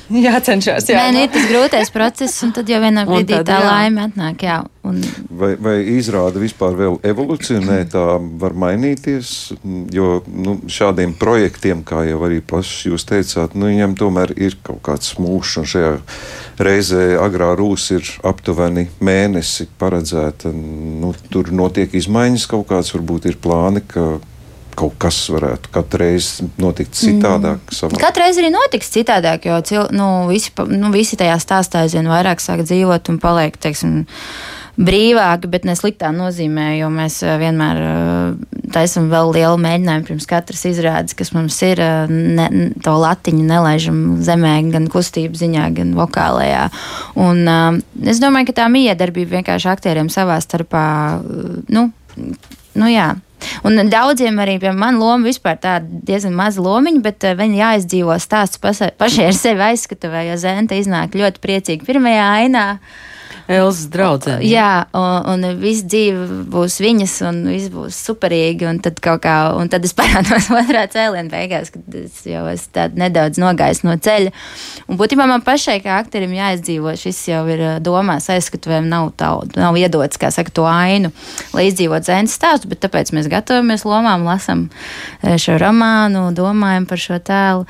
Jācenšas, 0.25 0.89
jā. 0.91 0.99
Nē, 0.99 1.11
nu, 1.15 1.23
ir 1.23 1.31
tas 1.31 1.45
grūtais 1.47 1.91
process, 1.93 2.41
un 2.45 2.51
tad 2.55 2.69
jau 2.69 2.79
vienā 2.83 3.05
brīdī 3.07 3.37
tad, 3.37 3.47
tā 3.47 3.59
jā. 3.61 3.69
laime 3.69 4.03
atnāk. 4.07 4.43
Jā, 4.43 4.57
un, 4.87 4.99
Vai, 5.33 5.53
vai 5.57 5.75
izrāda 5.95 6.41
vispār 6.41 6.75
vēl 6.77 6.97
evolūcionē, 7.07 7.77
tā 7.91 8.03
var 8.41 8.55
mainīties? 8.59 9.53
Jo 9.95 10.19
nu, 10.27 10.57
šādiem 10.69 11.15
projektiem, 11.19 11.85
kā 11.87 12.03
jau 12.09 12.19
arī 12.27 12.41
plašs 12.45 12.89
jūs 12.91 13.07
teicāt, 13.09 13.55
nu, 13.55 13.69
viņam 13.71 13.95
tomēr 13.99 14.35
ir 14.35 14.57
kaut 14.65 14.83
kāds 14.85 15.15
mūžs, 15.21 15.55
un 15.61 15.69
šajā 15.71 15.95
reizē 16.63 17.07
agrā 17.23 17.53
rūs 17.57 17.89
ir 17.95 18.11
aptuveni 18.27 18.89
mēnesi 19.03 19.69
paredzēta. 19.79 20.51
Nu, 20.53 21.13
tur 21.33 21.49
notiek 21.55 21.95
izmaiņas 21.95 22.47
kaut 22.51 22.67
kāds, 22.69 22.93
varbūt 22.93 23.31
ir 23.31 23.39
plāni, 23.41 23.81
ka 23.87 24.19
kaut 24.77 24.97
kas 25.01 25.19
varētu 25.33 25.71
katru 25.73 26.03
reizi 26.03 26.47
notikt 26.62 26.97
citādāk. 26.99 27.62
Mm. 27.69 27.99
Katru 28.01 28.25
reizi 28.25 28.43
arī 28.43 28.51
notiks 28.53 28.91
citādāk, 28.93 29.47
jo 29.49 29.59
cil, 29.67 29.86
nu, 29.95 30.09
visi, 30.31 30.53
nu, 30.71 30.91
visi 30.95 31.19
tajā 31.19 31.38
stāstā 31.41 31.86
aizvien 31.86 32.09
vairāk 32.12 32.43
sāk 32.43 32.65
dzīvot 32.67 33.13
un 33.13 33.21
paliek, 33.23 33.57
teiksim, 33.62 34.03
brīvāki, 34.73 35.49
bet 35.53 35.67
ne 35.69 35.75
sliktā 35.77 36.09
nozīmē, 36.13 36.73
jo 36.79 36.89
mēs 36.93 37.19
eh, 37.25 37.36
vienmēr 37.41 37.81
eh, 37.86 38.62
taisam 38.73 39.09
vēl 39.12 39.33
lielu 39.36 39.59
mēģinājumu 39.62 40.07
pirms 40.07 40.27
katras 40.29 40.63
izrādes, 40.69 41.17
kas 41.17 41.33
mums 41.36 41.59
ir, 41.65 41.81
eh, 41.83 42.09
ne, 42.09 42.47
to 42.83 42.95
latiņu 43.03 43.43
nelaižam 43.49 43.99
zemē, 44.25 44.55
gan 44.73 44.88
kustību 44.91 45.38
ziņā, 45.38 45.67
gan 45.77 45.93
vokālajā. 45.97 46.65
Un 47.21 47.45
es 48.09 48.21
domāju, 48.23 48.49
ka 48.49 48.63
tā 48.63 48.69
miedarbība 48.73 49.38
vienkārši 49.38 49.69
aktieriem 49.69 50.09
savā 50.13 50.39
starpā, 50.41 50.88
nu, 51.69 51.88
nu 52.73 52.89
jā. 52.89 53.13
Un 53.67 53.89
daudziem 53.91 54.38
arī, 54.43 54.58
piemēram, 54.62 54.82
man 54.82 54.99
loma 55.01 55.29
vispār 55.29 55.60
tāda 55.62 56.03
diezgan 56.08 56.36
maza 56.38 56.63
lomiņa, 56.63 57.01
bet 57.06 57.27
uh, 57.27 57.38
viņi 57.39 57.62
jāizdzīvo 57.62 58.17
stāsts 58.21 58.62
pašai 58.62 59.29
ar 59.29 59.38
sevi 59.38 59.65
aizskatuvē, 59.71 60.27
jo 60.29 60.38
Zenta 60.41 60.77
iznāk 60.79 61.17
ļoti 61.19 61.43
priecīgi 61.43 61.89
pirmajā 61.89 62.29
ainā. 62.43 62.67
Elzas 63.51 63.89
draudzene. 63.91 64.39
Jā, 64.47 64.86
un, 64.95 65.25
un 65.34 65.58
viss 65.60 65.84
dzīve 65.84 66.43
būs 66.51 66.77
viņas, 66.84 67.15
un 67.27 67.41
viss 67.49 67.71
būs 67.73 67.97
superīgi. 68.08 68.67
Un 68.69 68.79
tad, 68.84 69.01
kā, 69.03 69.36
un 69.60 69.71
tad 69.71 69.84
es 69.84 69.95
parādos 69.99 70.47
otrā 70.53 70.86
cēlienā 70.91 71.32
beigās, 71.32 71.73
kad 71.73 71.97
es 71.99 72.21
jau 72.27 72.45
esmu 72.51 72.88
nedaudz 72.99 73.41
nogājis 73.43 73.84
no 73.84 73.97
ceļa. 73.99 74.32
Un 74.88 74.99
būtībā 74.99 75.27
man 75.29 75.43
pašai, 75.43 75.79
kā 75.84 75.97
akterim, 75.99 76.36
jāizdzīvo. 76.38 76.95
Šis 76.99 77.19
jau 77.34 77.43
ir 77.51 77.65
domās, 77.84 78.29
aizskatuvēm 78.32 78.88
nav, 78.91 79.12
tā, 79.19 79.34
nav 79.60 79.79
iedots, 79.82 80.21
kā 80.21 80.32
saka, 80.34 80.53
to 80.56 80.67
ainu, 80.69 81.12
lai 81.56 81.67
izdzīvotu 81.67 82.12
zēnas 82.12 82.38
stāstu, 82.39 82.71
bet 82.71 82.84
tāpēc 82.86 83.12
mēs 83.15 83.27
gatavojamies 83.32 83.84
lomām, 83.89 84.23
lasam 84.29 84.69
šo 85.19 85.60
romānu, 85.62 86.29
domājam 86.38 86.88
par 86.88 87.01
šo 87.01 87.19
tēlu. 87.19 87.67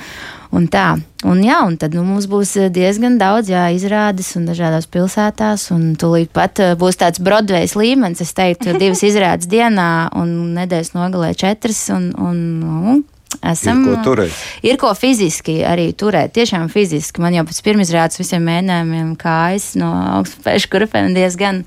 Un 0.53 0.67
tā, 0.69 0.99
un 1.25 1.39
jā, 1.41 1.55
un 1.65 1.79
tad 1.81 1.95
nu, 1.97 2.03
mums 2.05 2.27
būs 2.29 2.51
diezgan 2.73 3.15
daudz 3.17 3.49
jā, 3.49 3.63
izrādes 3.73 4.27
un 4.37 4.45
dažādās 4.45 4.85
pilsētās. 4.93 5.71
Un 5.73 5.95
tūlīt 5.97 6.29
pat 6.35 6.61
eh, 6.61 6.75
būs 6.77 6.99
tāds 7.01 7.21
Broadway 7.25 7.65
līmenis, 7.65 8.21
es 8.21 8.35
teiktu, 8.37 8.75
divas 8.81 9.01
izrādes 9.05 9.49
dienā 9.49 10.11
un 10.19 10.53
nedēļas 10.59 10.93
nogalē 10.93 11.31
četras. 11.33 11.87
Un, 11.95 12.11
un, 12.21 12.43
nu, 12.61 12.99
esam, 13.41 13.81
Ir 13.81 13.89
ko 13.89 14.05
turēt. 14.05 14.43
Ir 14.69 14.77
ko 14.81 14.93
fiziski 14.97 15.57
arī 15.65 15.87
turēt, 15.97 16.35
tiešām 16.37 16.69
fiziski. 16.69 17.23
Man 17.25 17.33
jau 17.39 17.47
pēc 17.49 17.63
pirmizrādes 17.65 18.21
visiem 18.21 18.45
mēģinājumiem 18.45 19.15
kājas 19.17 19.71
no 19.81 19.89
augstspēju 20.19 20.69
kurpēm 20.75 21.17
diezgan 21.17 21.63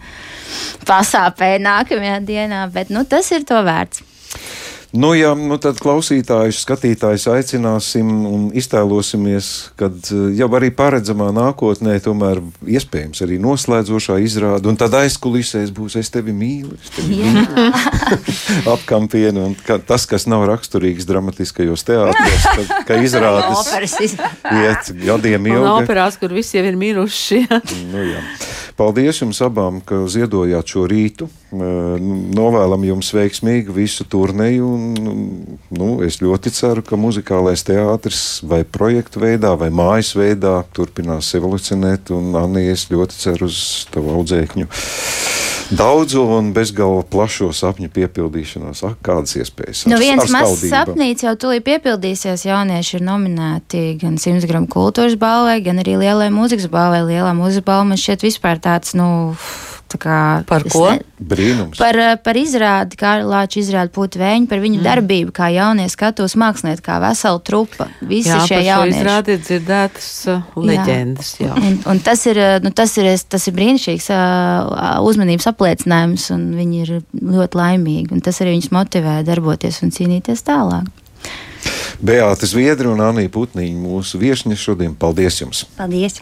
pasāpēja 0.87 1.59
nākamajā 1.67 2.23
dienā, 2.29 2.63
bet 2.71 2.95
nu, 2.95 3.03
tas 3.03 3.35
ir 3.35 3.43
to 3.49 3.59
vērts. 3.67 4.07
Nu, 4.97 5.11
jā, 5.13 5.35
nu 5.37 5.59
tad 5.61 5.77
klausītājus, 5.83 6.63
skatītājus 6.65 7.27
aicināsim 7.29 8.09
un 8.31 8.47
iztēlosimies, 8.57 9.49
kad 9.77 9.93
eh, 10.09 10.23
jau 10.39 10.49
arī 10.57 10.71
paredzamā 10.73 11.29
nākotnē, 11.37 11.99
tomēr 12.05 12.41
iespējams 12.65 13.21
arī 13.27 13.37
noslēdzošā 13.43 14.17
izrāde, 14.25 14.71
un 14.71 14.79
tad 14.81 14.97
aizkulisēs 14.97 15.73
būs 15.77 15.99
es 16.01 16.13
tevi 16.15 16.33
mīlu, 16.37 16.79
es 16.81 16.95
tevi 16.97 17.21
mīlu. 17.21 17.67
apkampienu, 18.75 19.51
un 19.51 19.57
ka, 19.67 19.77
tas, 19.85 20.07
kas 20.09 20.25
nav 20.31 20.47
raksturīgs 20.49 21.09
dramatiskajos 21.09 21.85
teātros, 21.87 22.47
ka, 22.47 22.83
ka 22.89 23.01
izrādes 23.07 24.17
iet 24.17 24.93
gadiem 25.05 25.51
Un 25.51 25.53
ilgi. 25.59 25.73
operās, 25.85 26.17
kur 26.21 26.33
visi 26.37 26.57
jau 26.57 26.65
ir 26.65 26.79
miruši. 26.81 27.43
Nu, 27.93 28.07
jā. 28.07 28.23
Paldies 28.77 29.21
jums 29.23 29.39
abām, 29.45 29.81
ka 29.85 30.03
ziedojāt 30.13 30.73
šo 30.73 30.85
rītu. 30.89 31.29
Eh, 31.47 32.07
Novēlam 32.37 32.83
jums 32.89 33.13
veiksmīgu 33.15 33.75
visu 33.77 34.07
turnēju. 34.11 34.67
Un, 34.67 35.59
nu, 35.71 35.91
es 36.07 36.19
ļoti 36.23 36.51
ceru, 36.57 36.83
ka 36.83 36.99
muzikālais 36.99 37.63
teātris 37.67 38.23
vai 38.43 38.65
projektu 38.65 39.23
veidā, 39.23 39.55
vai 39.59 39.71
mājas 39.71 40.17
veidā 40.19 40.59
turpinās 40.75 41.31
evolucionēt. 41.39 42.11
Un, 42.17 42.35
Anni, 42.41 42.67
es 42.73 42.89
ļoti 42.91 43.23
ceru 43.23 43.51
uz 43.51 43.61
tavu 43.95 44.17
audzēkņu 44.19 44.69
daudzu 45.75 46.23
un 46.37 46.51
bezgalīgi 46.55 47.07
plašo 47.11 47.49
sapņu 47.57 47.91
piepildīšanos. 47.95 48.83
Ak, 48.87 48.99
kādas 49.07 49.37
iespējas? 49.41 49.85
Nu, 49.91 49.99
viens 50.01 50.31
mazs 50.33 50.67
sapnīts 50.71 51.27
jau 51.27 51.35
tūlīt 51.39 51.67
piepildīsies. 51.67 52.47
Jaunieši 52.47 52.99
ir 52.99 53.07
nominēti 53.07 53.85
gan 54.03 54.19
Simsgramu 54.23 54.71
kultūras 54.73 55.19
balvai, 55.21 55.59
gan 55.67 55.83
arī 55.83 55.97
lielai 56.03 56.29
mūzikas 56.35 56.69
balvai. 56.73 57.03
Lielā 57.09 57.33
mūzikas 57.39 57.67
balva 57.67 57.89
man 57.91 58.03
šķiet 58.03 58.27
vispār 58.29 58.63
tāds, 58.63 58.95
nu. 58.99 59.09
Par 59.87 60.65
ko? 60.67 60.89
Brīnums. 61.17 61.79
Par, 61.79 61.97
eh, 61.97 62.17
par 62.21 62.37
izrādi, 62.37 62.99
kā 62.99 63.17
Lāča 63.25 63.61
izrāda 63.63 63.91
vēņu, 63.95 64.49
par 64.51 64.59
viņu 64.61 64.81
mm. 64.81 64.85
darbību, 64.85 65.33
kā 65.33 65.49
jaunie 65.55 65.87
skatos 65.89 66.35
mākslinieki, 66.37 66.83
kā 66.85 66.99
vesela 67.01 67.41
trupa. 67.41 67.87
Visi 68.03 68.29
Jā, 68.29 68.41
šie 68.45 68.57
par 68.57 68.65
šo 68.65 68.67
jaunieši. 68.67 68.99
izrādi 68.99 69.33
ir 69.33 69.41
dzirdētas 69.47 70.11
uh, 70.29 70.43
leģendas. 70.59 71.33
Jā. 71.41 71.55
Un, 71.57 71.79
un 71.87 72.03
tas, 72.05 72.27
ir, 72.27 72.43
eh, 72.43 72.59
nu, 72.65 72.75
tas, 72.75 72.97
ir, 72.99 73.09
tas 73.31 73.47
ir 73.47 73.57
brīnišķīgs 73.57 74.11
uzmanības 75.07 75.51
apliecinājums, 75.55 76.29
un 76.35 76.47
viņi 76.59 76.85
ir 76.85 76.95
ļoti 77.15 77.63
laimīgi. 77.63 78.13
un 78.13 78.21
Tas 78.27 78.43
arī 78.43 78.57
viņus 78.57 78.73
motivē 78.75 79.21
darboties 79.25 79.83
un 79.87 79.95
cīnīties 79.95 80.43
tālāk. 80.47 80.91
Beāta 82.03 82.47
Zviedra 82.47 82.91
un 82.93 83.01
Anija 83.01 83.33
Putniņa 83.33 83.81
mūsu 83.81 84.21
viesņa 84.21 84.59
šodien. 84.61 84.95
Paldies 84.99 85.41
jums! 85.41 85.65
Paldies! 85.79 86.21